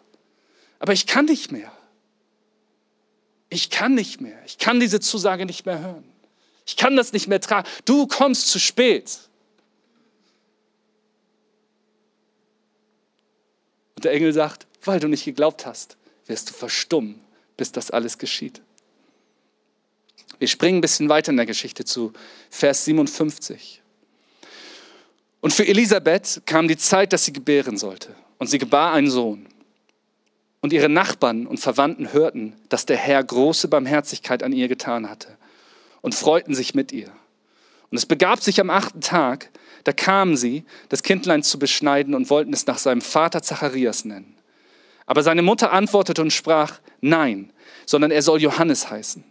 Aber 0.80 0.94
ich 0.94 1.08
kann 1.08 1.26
nicht 1.26 1.52
mehr. 1.52 1.72
Ich 3.50 3.70
kann 3.70 3.94
nicht 3.96 4.22
mehr. 4.22 4.38
Ich 4.46 4.58
kann 4.58 4.80
diese 4.80 5.00
Zusage 5.00 5.46
nicht 5.46 5.66
mehr 5.66 5.80
hören. 5.80 6.04
Ich 6.66 6.76
kann 6.76 6.96
das 6.96 7.14
nicht 7.14 7.28
mehr 7.28 7.40
tragen. 7.40 7.68
Du 7.86 8.08
kommst 8.08 8.50
zu 8.50 8.60
spät. 8.60 9.20
Und 13.96 14.04
der 14.04 14.12
Engel 14.12 14.34
sagt, 14.34 14.68
weil 14.84 15.00
du 15.00 15.08
nicht 15.08 15.26
geglaubt 15.26 15.66
hast, 15.66 15.98
wirst 16.28 16.50
du 16.50 16.54
verstummen, 16.54 17.20
bis 17.56 17.72
das 17.72 17.90
alles 17.90 18.18
geschieht. 18.18 18.62
Wir 20.40 20.48
springen 20.48 20.80
ein 20.80 20.82
bisschen 20.82 21.10
weiter 21.10 21.32
in 21.32 21.38
der 21.38 21.46
Geschichte 21.46 21.86
zu 21.86 22.14
Vers 22.50 22.86
57. 22.86 23.82
Und 25.42 25.54
für 25.54 25.66
Elisabeth 25.66 26.42
kam 26.46 26.68
die 26.68 26.78
Zeit, 26.78 27.14
dass 27.14 27.26
sie 27.26 27.34
gebären 27.34 27.78
sollte. 27.78 28.14
Und 28.38 28.48
sie 28.48 28.58
gebar 28.58 28.94
einen 28.94 29.10
Sohn. 29.10 29.48
Und 30.62 30.74
ihre 30.74 30.90
Nachbarn 30.90 31.46
und 31.46 31.60
Verwandten 31.60 32.14
hörten, 32.14 32.56
dass 32.70 32.86
der 32.86 32.98
Herr 32.98 33.24
große 33.24 33.68
Barmherzigkeit 33.68 34.44
an 34.44 34.54
ihr 34.54 34.68
getan 34.68 35.10
hatte 35.10 35.38
und 36.02 36.16
freuten 36.16 36.56
sich 36.56 36.74
mit 36.74 36.92
ihr. 36.92 37.12
Und 37.90 37.98
es 37.98 38.06
begab 38.06 38.42
sich 38.42 38.60
am 38.60 38.70
achten 38.70 39.02
Tag, 39.02 39.50
da 39.84 39.94
kamen 39.94 40.36
sie, 40.36 40.66
das 40.90 41.04
Kindlein 41.04 41.44
zu 41.44 41.60
beschneiden 41.60 42.14
und 42.14 42.30
wollten 42.30 42.52
es 42.54 42.66
nach 42.66 42.78
seinem 42.78 43.02
Vater 43.02 43.42
Zacharias 43.42 44.04
nennen. 44.04 44.36
Aber 45.06 45.24
seine 45.24 45.42
Mutter 45.42 45.72
antwortete 45.72 46.22
und 46.22 46.34
sprach, 46.34 46.80
nein, 47.00 47.54
sondern 47.86 48.12
er 48.12 48.22
soll 48.22 48.42
Johannes 48.42 48.90
heißen. 48.90 49.24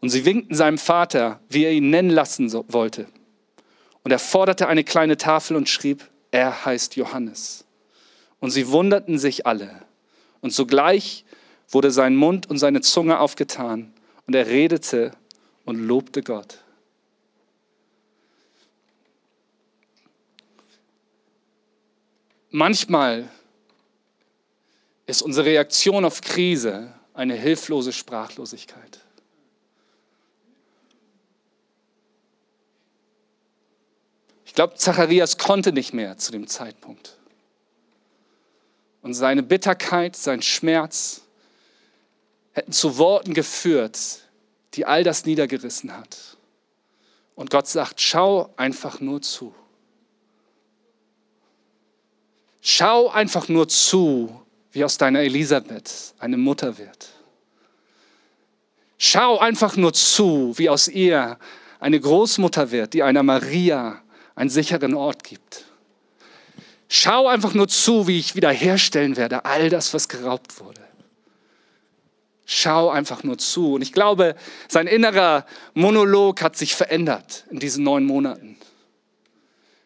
Und 0.00 0.10
sie 0.10 0.24
winkten 0.24 0.54
seinem 0.54 0.78
Vater, 0.78 1.40
wie 1.48 1.64
er 1.64 1.72
ihn 1.72 1.90
nennen 1.90 2.10
lassen 2.10 2.52
wollte. 2.68 3.08
Und 4.04 4.12
er 4.12 4.20
forderte 4.20 4.68
eine 4.68 4.84
kleine 4.84 5.16
Tafel 5.16 5.56
und 5.56 5.68
schrieb, 5.68 6.08
er 6.30 6.64
heißt 6.64 6.94
Johannes. 6.94 7.64
Und 8.38 8.50
sie 8.50 8.68
wunderten 8.68 9.18
sich 9.18 9.46
alle. 9.46 9.82
Und 10.40 10.52
sogleich 10.52 11.24
wurde 11.68 11.90
sein 11.90 12.16
Mund 12.16 12.48
und 12.48 12.58
seine 12.58 12.80
Zunge 12.80 13.20
aufgetan 13.20 13.92
und 14.26 14.34
er 14.34 14.46
redete 14.46 15.12
und 15.64 15.76
lobte 15.76 16.22
Gott. 16.22 16.64
Manchmal 22.50 23.28
ist 25.06 25.22
unsere 25.22 25.46
Reaktion 25.46 26.04
auf 26.04 26.20
Krise 26.20 26.94
eine 27.12 27.34
hilflose 27.34 27.92
Sprachlosigkeit. 27.92 29.00
Ich 34.46 34.54
glaube, 34.54 34.74
Zacharias 34.76 35.36
konnte 35.36 35.72
nicht 35.72 35.92
mehr 35.92 36.16
zu 36.16 36.32
dem 36.32 36.46
Zeitpunkt. 36.46 37.17
Und 39.08 39.14
seine 39.14 39.42
Bitterkeit, 39.42 40.16
sein 40.16 40.42
Schmerz 40.42 41.22
hätten 42.52 42.72
zu 42.72 42.98
Worten 42.98 43.32
geführt, 43.32 44.20
die 44.74 44.84
all 44.84 45.02
das 45.02 45.24
niedergerissen 45.24 45.96
hat. 45.96 46.36
Und 47.34 47.48
Gott 47.48 47.66
sagt, 47.66 48.02
schau 48.02 48.52
einfach 48.58 49.00
nur 49.00 49.22
zu. 49.22 49.54
Schau 52.60 53.08
einfach 53.08 53.48
nur 53.48 53.66
zu, 53.66 54.42
wie 54.72 54.84
aus 54.84 54.98
deiner 54.98 55.20
Elisabeth 55.20 56.12
eine 56.18 56.36
Mutter 56.36 56.76
wird. 56.76 57.08
Schau 58.98 59.38
einfach 59.38 59.74
nur 59.76 59.94
zu, 59.94 60.52
wie 60.58 60.68
aus 60.68 60.86
ihr 60.86 61.38
eine 61.80 61.98
Großmutter 61.98 62.72
wird, 62.72 62.92
die 62.92 63.02
einer 63.02 63.22
Maria 63.22 64.02
einen 64.34 64.50
sicheren 64.50 64.92
Ort 64.92 65.24
gibt. 65.24 65.67
Schau 66.88 67.28
einfach 67.28 67.54
nur 67.54 67.68
zu, 67.68 68.08
wie 68.08 68.18
ich 68.18 68.34
wiederherstellen 68.34 69.16
werde, 69.16 69.44
all 69.44 69.68
das, 69.68 69.92
was 69.92 70.08
geraubt 70.08 70.58
wurde. 70.60 70.80
Schau 72.46 72.88
einfach 72.88 73.22
nur 73.24 73.36
zu. 73.36 73.74
Und 73.74 73.82
ich 73.82 73.92
glaube, 73.92 74.34
sein 74.68 74.86
innerer 74.86 75.44
Monolog 75.74 76.40
hat 76.40 76.56
sich 76.56 76.74
verändert 76.74 77.44
in 77.50 77.58
diesen 77.58 77.84
neun 77.84 78.04
Monaten. 78.04 78.56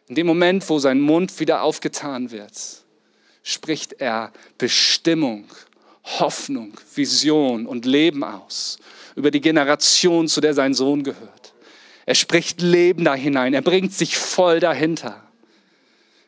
In 0.06 0.14
dem 0.14 0.28
Moment, 0.28 0.68
wo 0.68 0.78
sein 0.78 1.00
Mund 1.00 1.40
wieder 1.40 1.62
aufgetan 1.62 2.30
wird, 2.30 2.52
spricht 3.42 3.94
er 3.94 4.32
Bestimmung, 4.58 5.46
Hoffnung, 6.04 6.74
Vision 6.94 7.66
und 7.66 7.84
Leben 7.84 8.22
aus 8.22 8.78
über 9.16 9.30
die 9.30 9.40
Generation, 9.40 10.28
zu 10.28 10.40
der 10.40 10.54
sein 10.54 10.74
Sohn 10.74 11.02
gehört. 11.02 11.52
Er 12.06 12.14
spricht 12.14 12.60
Leben 12.60 13.04
da 13.04 13.14
hinein, 13.14 13.54
er 13.54 13.62
bringt 13.62 13.92
sich 13.92 14.16
voll 14.16 14.60
dahinter. 14.60 15.22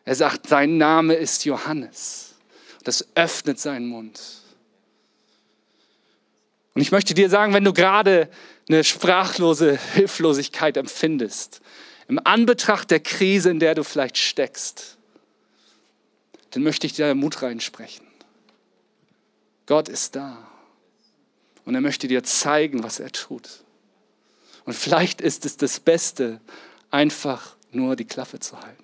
Er 0.04 0.14
sagt, 0.14 0.48
sein 0.48 0.76
Name 0.76 1.14
ist 1.14 1.44
Johannes. 1.44 2.34
Das 2.84 3.06
öffnet 3.14 3.58
seinen 3.58 3.86
Mund. 3.86 4.20
Und 6.74 6.82
ich 6.82 6.92
möchte 6.92 7.14
dir 7.14 7.30
sagen, 7.30 7.54
wenn 7.54 7.64
du 7.64 7.72
gerade 7.72 8.28
eine 8.68 8.84
sprachlose 8.84 9.78
Hilflosigkeit 9.94 10.76
empfindest, 10.76 11.60
im 12.08 12.20
Anbetracht 12.24 12.90
der 12.90 13.00
Krise, 13.00 13.50
in 13.50 13.60
der 13.60 13.74
du 13.74 13.84
vielleicht 13.84 14.18
steckst, 14.18 14.98
dann 16.50 16.62
möchte 16.62 16.86
ich 16.86 16.92
dir 16.92 17.14
Mut 17.14 17.42
reinsprechen. 17.42 18.06
Gott 19.66 19.88
ist 19.88 20.14
da 20.14 20.36
und 21.64 21.74
er 21.74 21.80
möchte 21.80 22.06
dir 22.06 22.22
zeigen, 22.22 22.82
was 22.82 23.00
er 23.00 23.10
tut. 23.10 23.64
Und 24.66 24.74
vielleicht 24.74 25.20
ist 25.20 25.46
es 25.46 25.56
das 25.56 25.80
Beste, 25.80 26.40
einfach 26.90 27.56
nur 27.70 27.96
die 27.96 28.04
Klappe 28.04 28.40
zu 28.40 28.60
halten. 28.60 28.84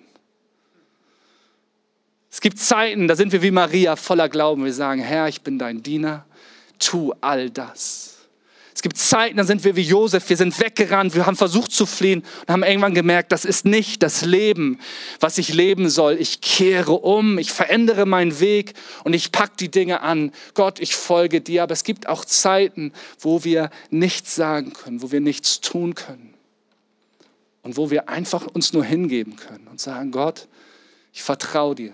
Es 2.31 2.39
gibt 2.39 2.59
Zeiten, 2.59 3.07
da 3.07 3.15
sind 3.15 3.33
wir 3.33 3.41
wie 3.41 3.51
Maria 3.51 3.95
voller 3.97 4.29
Glauben. 4.29 4.63
Wir 4.63 4.73
sagen, 4.73 5.01
Herr, 5.01 5.27
ich 5.27 5.41
bin 5.41 5.59
dein 5.59 5.83
Diener 5.83 6.25
tu 6.81 7.13
all 7.21 7.49
das. 7.49 8.17
Es 8.73 8.81
gibt 8.81 8.97
Zeiten, 8.97 9.37
da 9.37 9.43
sind 9.43 9.63
wir 9.63 9.75
wie 9.75 9.81
Josef, 9.81 10.29
wir 10.29 10.37
sind 10.37 10.57
weggerannt, 10.59 11.13
wir 11.13 11.25
haben 11.25 11.35
versucht 11.35 11.71
zu 11.71 11.85
fliehen 11.85 12.23
und 12.41 12.49
haben 12.49 12.63
irgendwann 12.63 12.95
gemerkt, 12.95 13.31
das 13.31 13.43
ist 13.43 13.65
nicht 13.65 14.01
das 14.01 14.23
Leben, 14.23 14.79
was 15.19 15.37
ich 15.37 15.53
leben 15.53 15.89
soll. 15.89 16.15
Ich 16.19 16.39
kehre 16.39 16.93
um, 16.93 17.37
ich 17.37 17.51
verändere 17.51 18.05
meinen 18.05 18.39
Weg 18.39 18.73
und 19.03 19.13
ich 19.13 19.31
packe 19.31 19.57
die 19.59 19.69
Dinge 19.69 20.01
an. 20.01 20.31
Gott, 20.53 20.79
ich 20.79 20.95
folge 20.95 21.41
dir. 21.41 21.63
Aber 21.63 21.73
es 21.73 21.83
gibt 21.83 22.07
auch 22.07 22.23
Zeiten, 22.23 22.93
wo 23.19 23.43
wir 23.43 23.69
nichts 23.89 24.35
sagen 24.35 24.73
können, 24.73 25.01
wo 25.01 25.11
wir 25.11 25.19
nichts 25.19 25.59
tun 25.59 25.93
können 25.93 26.33
und 27.61 27.75
wo 27.75 27.91
wir 27.91 28.09
einfach 28.09 28.47
uns 28.47 28.71
nur 28.71 28.85
hingeben 28.85 29.35
können 29.35 29.67
und 29.67 29.81
sagen, 29.81 30.11
Gott, 30.11 30.47
ich 31.11 31.21
vertraue 31.21 31.75
dir 31.75 31.93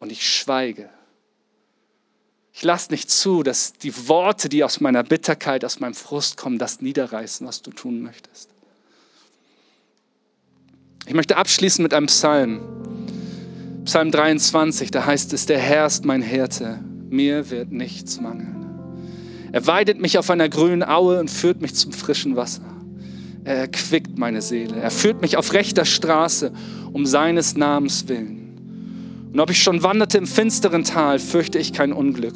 und 0.00 0.10
ich 0.10 0.28
schweige 0.28 0.90
ich 2.52 2.64
lasse 2.64 2.90
nicht 2.90 3.10
zu, 3.10 3.42
dass 3.42 3.72
die 3.72 4.08
Worte, 4.08 4.48
die 4.48 4.64
aus 4.64 4.80
meiner 4.80 5.02
Bitterkeit, 5.02 5.64
aus 5.64 5.80
meinem 5.80 5.94
Frust 5.94 6.36
kommen, 6.36 6.58
das 6.58 6.80
niederreißen, 6.80 7.46
was 7.46 7.62
du 7.62 7.70
tun 7.70 8.02
möchtest. 8.02 8.50
Ich 11.06 11.14
möchte 11.14 11.36
abschließen 11.36 11.82
mit 11.82 11.94
einem 11.94 12.06
Psalm. 12.06 12.60
Psalm 13.84 14.10
23, 14.10 14.90
da 14.90 15.06
heißt 15.06 15.32
es, 15.32 15.46
der 15.46 15.58
Herr 15.58 15.86
ist 15.86 16.04
mein 16.04 16.22
Hirte, 16.22 16.80
mir 17.08 17.50
wird 17.50 17.72
nichts 17.72 18.20
mangeln. 18.20 18.56
Er 19.52 19.66
weidet 19.66 19.98
mich 19.98 20.18
auf 20.18 20.28
einer 20.28 20.48
grünen 20.48 20.82
Aue 20.82 21.18
und 21.18 21.30
führt 21.30 21.60
mich 21.60 21.74
zum 21.74 21.92
frischen 21.92 22.36
Wasser. 22.36 22.62
Er 23.42 23.56
erquickt 23.56 24.18
meine 24.18 24.42
Seele. 24.42 24.76
Er 24.76 24.90
führt 24.90 25.22
mich 25.22 25.38
auf 25.38 25.54
rechter 25.54 25.86
Straße 25.86 26.52
um 26.92 27.06
seines 27.06 27.56
Namens 27.56 28.06
willen. 28.06 28.39
Und 29.32 29.40
ob 29.40 29.50
ich 29.50 29.62
schon 29.62 29.82
wanderte 29.82 30.18
im 30.18 30.26
finsteren 30.26 30.84
Tal, 30.84 31.18
fürchte 31.18 31.58
ich 31.58 31.72
kein 31.72 31.92
Unglück, 31.92 32.34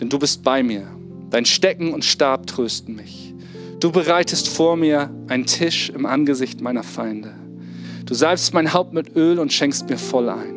denn 0.00 0.08
du 0.08 0.18
bist 0.18 0.42
bei 0.42 0.62
mir. 0.62 0.88
Dein 1.30 1.44
Stecken 1.44 1.92
und 1.92 2.04
Stab 2.04 2.46
trösten 2.46 2.96
mich. 2.96 3.34
Du 3.80 3.92
bereitest 3.92 4.48
vor 4.48 4.76
mir 4.76 5.10
einen 5.28 5.46
Tisch 5.46 5.90
im 5.90 6.06
Angesicht 6.06 6.60
meiner 6.60 6.82
Feinde. 6.82 7.34
Du 8.06 8.14
salbst 8.14 8.54
mein 8.54 8.72
Haupt 8.72 8.92
mit 8.92 9.16
Öl 9.16 9.38
und 9.38 9.52
schenkst 9.52 9.88
mir 9.88 9.98
voll 9.98 10.28
ein. 10.28 10.54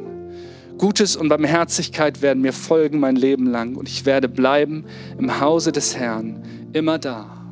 Gutes 0.78 1.16
und 1.16 1.30
Barmherzigkeit 1.30 2.22
werden 2.22 2.42
mir 2.42 2.54
folgen 2.54 3.00
mein 3.00 3.16
Leben 3.16 3.48
lang 3.48 3.76
und 3.76 3.90
ich 3.90 4.06
werde 4.06 4.30
bleiben 4.30 4.86
im 5.18 5.40
Hause 5.40 5.72
des 5.72 5.96
Herrn, 5.96 6.44
immer 6.74 7.00
da. 7.00 7.52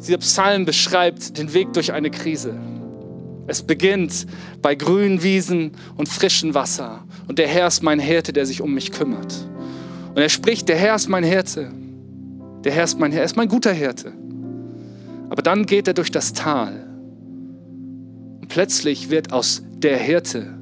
Dieser 0.00 0.18
Psalm 0.18 0.64
beschreibt 0.64 1.38
den 1.38 1.54
Weg 1.54 1.72
durch 1.72 1.92
eine 1.92 2.10
Krise. 2.10 2.58
Es 3.46 3.62
beginnt 3.62 4.26
bei 4.60 4.74
grünen 4.74 5.22
Wiesen 5.22 5.72
und 5.96 6.08
frischem 6.08 6.54
Wasser. 6.54 7.04
Und 7.28 7.38
der 7.38 7.48
Herr 7.48 7.66
ist 7.66 7.82
mein 7.82 7.98
Hirte, 7.98 8.32
der 8.32 8.46
sich 8.46 8.60
um 8.60 8.72
mich 8.72 8.92
kümmert. 8.92 9.48
Und 10.14 10.18
er 10.18 10.28
spricht, 10.28 10.68
der 10.68 10.76
Herr 10.76 10.94
ist 10.94 11.08
mein 11.08 11.24
Hirte. 11.24 11.72
Der 12.64 12.72
Herr 12.72 12.84
ist 12.84 12.98
mein 12.98 13.10
Herr, 13.12 13.22
er 13.22 13.26
ist 13.26 13.36
mein 13.36 13.48
guter 13.48 13.72
Hirte. 13.72 14.12
Aber 15.30 15.42
dann 15.42 15.66
geht 15.66 15.88
er 15.88 15.94
durch 15.94 16.10
das 16.10 16.32
Tal. 16.32 16.86
Und 18.40 18.48
plötzlich 18.48 19.10
wird 19.10 19.32
aus 19.32 19.62
der 19.78 19.96
Hirte 19.96 20.58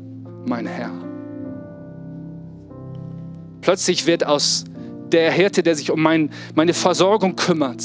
mein 0.47 0.66
Herr. 0.66 0.93
Plötzlich 3.61 4.07
wird 4.07 4.25
aus 4.25 4.64
der 5.12 5.31
Hirte, 5.33 5.62
der 5.62 5.75
sich 5.75 5.90
um 5.90 6.01
mein, 6.01 6.31
meine 6.55 6.73
Versorgung 6.73 7.37
kümmert, 7.37 7.83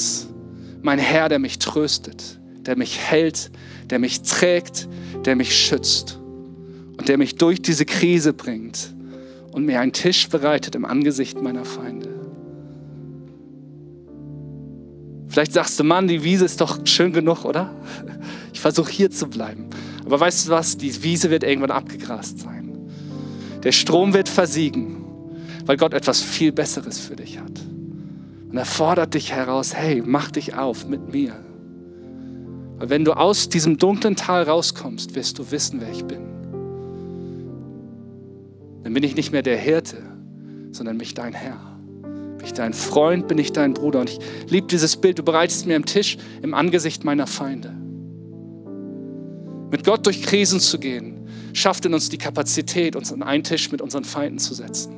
mein 0.82 0.98
Herr, 0.98 1.28
der 1.28 1.38
mich 1.38 1.58
tröstet, 1.58 2.38
der 2.60 2.76
mich 2.76 2.98
hält, 2.98 3.50
der 3.90 3.98
mich 3.98 4.22
trägt, 4.22 4.88
der 5.24 5.36
mich 5.36 5.54
schützt 5.54 6.18
und 6.96 7.08
der 7.08 7.18
mich 7.18 7.36
durch 7.36 7.62
diese 7.62 7.84
Krise 7.84 8.32
bringt 8.32 8.94
und 9.52 9.64
mir 9.64 9.80
einen 9.80 9.92
Tisch 9.92 10.28
bereitet 10.28 10.74
im 10.74 10.84
Angesicht 10.84 11.40
meiner 11.40 11.64
Feinde. 11.64 12.10
Vielleicht 15.28 15.52
sagst 15.52 15.78
du, 15.78 15.84
Mann, 15.84 16.08
die 16.08 16.22
Wiese 16.24 16.44
ist 16.44 16.60
doch 16.60 16.78
schön 16.86 17.12
genug, 17.12 17.44
oder? 17.44 17.74
Ich 18.52 18.60
versuche 18.60 18.90
hier 18.90 19.10
zu 19.10 19.26
bleiben. 19.26 19.66
Aber 20.04 20.18
weißt 20.18 20.46
du 20.46 20.52
was? 20.52 20.76
Die 20.78 21.02
Wiese 21.02 21.30
wird 21.30 21.44
irgendwann 21.44 21.72
abgegrast 21.72 22.38
sein. 22.38 22.72
Der 23.62 23.72
Strom 23.72 24.14
wird 24.14 24.28
versiegen, 24.28 25.04
weil 25.66 25.76
Gott 25.76 25.92
etwas 25.92 26.22
viel 26.22 26.52
Besseres 26.52 26.98
für 26.98 27.16
dich 27.16 27.38
hat. 27.38 27.60
Und 28.50 28.56
er 28.56 28.64
fordert 28.64 29.14
dich 29.14 29.32
heraus, 29.32 29.74
hey, 29.74 30.02
mach 30.04 30.30
dich 30.30 30.54
auf 30.54 30.86
mit 30.86 31.12
mir. 31.12 31.34
Weil 32.78 32.90
wenn 32.90 33.04
du 33.04 33.12
aus 33.12 33.48
diesem 33.48 33.78
dunklen 33.78 34.16
Tal 34.16 34.42
rauskommst, 34.42 35.14
wirst 35.14 35.38
du 35.38 35.50
wissen, 35.50 35.80
wer 35.80 35.90
ich 35.90 36.04
bin. 36.04 36.20
Dann 38.82 38.92
bin 38.92 39.02
ich 39.02 39.16
nicht 39.16 39.32
mehr 39.32 39.42
der 39.42 39.56
Hirte, 39.56 39.96
sondern 40.72 40.96
mich 40.96 41.14
dein 41.14 41.32
Herr. 41.32 41.58
Bin 42.02 42.44
ich 42.44 42.52
dein 42.52 42.74
Freund, 42.74 43.26
bin 43.28 43.38
ich 43.38 43.52
dein 43.52 43.74
Bruder. 43.74 44.00
Und 44.00 44.10
ich 44.10 44.18
liebe 44.48 44.66
dieses 44.66 44.96
Bild, 44.96 45.18
du 45.18 45.22
bereitest 45.22 45.66
mir 45.66 45.76
am 45.76 45.86
Tisch 45.86 46.18
im 46.42 46.54
Angesicht 46.54 47.02
meiner 47.02 47.26
Feinde. 47.26 47.74
Mit 49.70 49.84
Gott 49.84 50.06
durch 50.06 50.22
Krisen 50.22 50.60
zu 50.60 50.78
gehen, 50.78 51.26
schafft 51.54 51.84
in 51.86 51.94
uns 51.94 52.10
die 52.10 52.18
Kapazität, 52.18 52.94
uns 52.94 53.12
an 53.12 53.22
einen 53.22 53.42
Tisch 53.42 53.72
mit 53.72 53.80
unseren 53.80 54.04
Feinden 54.04 54.38
zu 54.38 54.54
setzen. 54.54 54.92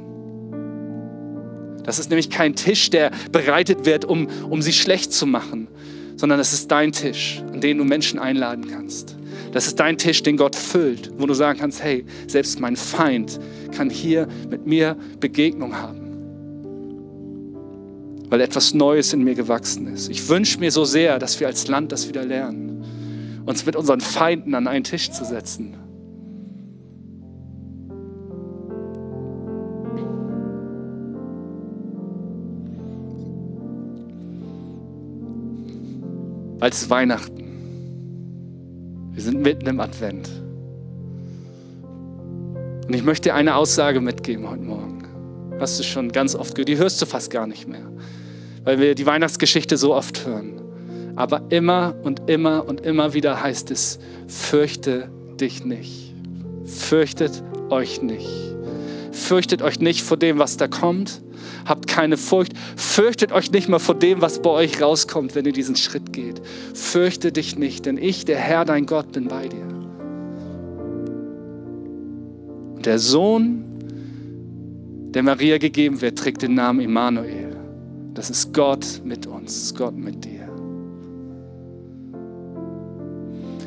Das 1.85 1.99
ist 1.99 2.11
nämlich 2.11 2.29
kein 2.29 2.55
Tisch, 2.55 2.91
der 2.91 3.11
bereitet 3.33 3.87
wird, 3.87 4.05
um, 4.05 4.29
um 4.51 4.61
sie 4.61 4.75
schlecht 4.75 5.13
zu 5.13 5.25
machen, 5.25 5.69
sondern 6.19 6.41
es 6.41 6.53
ist 6.53 6.71
dein 6.71 6.93
Tisch, 6.93 7.43
an 7.51 7.63
den 7.63 7.79
du 7.79 7.85
Menschen 7.85 8.19
einladen 8.19 8.69
kannst. 8.69 9.17
Das 9.53 9.67
ist 9.67 9.81
dein 9.81 9.97
Tisch, 9.97 10.23
den 10.23 10.37
Gott 10.37 10.55
füllt, 10.55 11.13
wo 11.17 11.27
du 11.27 11.33
sagen 11.33 11.59
kannst, 11.59 11.83
hey, 11.83 12.05
selbst 12.27 12.61
mein 12.61 12.77
Feind 12.77 13.41
kann 13.73 13.89
hier 13.89 14.29
mit 14.51 14.67
mir 14.67 14.97
Begegnung 15.21 15.77
haben, 15.77 16.01
weil 18.29 18.41
etwas 18.41 18.75
Neues 18.75 19.13
in 19.13 19.23
mir 19.23 19.35
gewachsen 19.35 19.87
ist. 19.87 20.11
Ich 20.11 20.29
wünsche 20.29 20.59
mir 20.59 20.73
so 20.73 20.85
sehr, 20.85 21.19
dass 21.19 21.41
wir 21.41 21.47
als 21.47 21.69
Land 21.69 21.93
das 21.93 22.09
wieder 22.09 22.25
lernen, 22.25 23.45
uns 23.47 23.65
mit 23.65 23.77
unseren 23.77 24.01
Feinden 24.01 24.55
an 24.55 24.67
einen 24.67 24.85
Tisch 24.85 25.11
zu 25.11 25.25
setzen. 25.25 25.77
Als 36.61 36.91
Weihnachten. 36.91 37.45
Wir 39.13 39.23
sind 39.23 39.43
mitten 39.43 39.67
im 39.67 39.81
Advent. 39.81 40.29
Und 42.87 42.95
ich 42.95 43.03
möchte 43.03 43.29
dir 43.29 43.35
eine 43.35 43.57
Aussage 43.57 44.01
mitgeben 44.01 44.49
heute 44.49 44.63
Morgen. 44.63 45.05
Hast 45.61 45.79
du 45.79 45.85
schon 45.85 46.13
ganz 46.13 46.35
oft 46.35 46.55
gehört, 46.55 46.69
die 46.69 46.79
hörst 46.79 47.03
du 47.03 47.07
fast 47.07 47.31
gar 47.31 47.47
nicht 47.47 47.69
mehr, 47.69 47.91
weil 48.65 48.79
wir 48.79 48.95
die 48.95 49.07
Weihnachtsgeschichte 49.07 49.77
so 49.77 49.95
oft 49.95 50.25
hören. 50.27 50.61
Aber 51.17 51.43
immer 51.51 51.97
und 52.03 52.31
immer 52.31 52.67
und 52.69 52.81
immer 52.83 53.13
wieder 53.13 53.43
heißt 53.43 53.71
es, 53.73 53.99
fürchte 54.29 55.11
dich 55.41 55.65
nicht. 55.65 56.15
Fürchtet 56.65 57.43
euch 57.71 58.03
nicht. 58.03 58.29
Fürchtet 59.11 59.63
euch 59.63 59.81
nicht 59.81 60.03
vor 60.03 60.17
dem, 60.17 60.39
was 60.39 60.57
da 60.57 60.69
kommt 60.69 61.21
habt 61.67 61.87
keine 61.87 62.17
Furcht. 62.17 62.53
Fürchtet 62.77 63.33
euch 63.33 63.51
nicht 63.53 63.69
mehr 63.69 63.79
vor 63.79 63.95
dem, 63.95 64.21
was 64.21 64.41
bei 64.41 64.51
euch 64.51 64.81
rauskommt, 64.81 65.35
wenn 65.35 65.45
ihr 65.45 65.53
diesen 65.53 65.77
Schritt 65.77 66.13
geht. 66.13 66.41
Fürchte 66.75 67.33
dich 67.33 67.59
nicht, 67.59 67.87
denn 67.87 67.99
ich, 67.99 68.25
der 68.25 68.39
Herr, 68.39 68.65
dein 68.65 68.87
Gott, 68.87 69.13
bin 69.13 69.29
bei 69.29 69.49
dir. 69.49 69.67
Und 72.77 72.87
der 72.87 72.99
Sohn, 72.99 73.65
der 75.15 75.23
Maria 75.23 75.59
gegeben 75.59 76.01
wird, 76.01 76.19
trägt 76.19 76.43
den 76.43 76.55
Namen 76.55 76.81
Immanuel. 76.81 77.57
Das 78.15 78.31
ist 78.31 78.53
Gott 78.53 79.03
mit 79.05 79.27
uns, 79.27 79.75
Gott 79.75 79.97
mit 79.97 80.25
dir. 80.25 80.49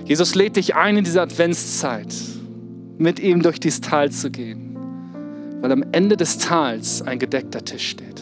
Jesus 0.05 0.35
lädt 0.35 0.57
dich 0.57 0.75
ein, 0.75 0.97
in 0.97 1.03
dieser 1.03 1.21
Adventszeit 1.21 2.13
mit 2.97 3.19
ihm 3.19 3.41
durch 3.41 3.59
dieses 3.59 3.81
Tal 3.81 4.11
zu 4.11 4.29
gehen 4.29 4.70
weil 5.61 5.71
am 5.71 5.83
Ende 5.91 6.17
des 6.17 6.39
Tals 6.39 7.01
ein 7.01 7.19
gedeckter 7.19 7.63
Tisch 7.63 7.89
steht. 7.89 8.21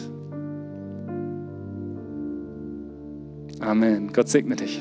Amen. 3.60 4.12
Gott 4.12 4.28
segne 4.28 4.56
dich. 4.56 4.80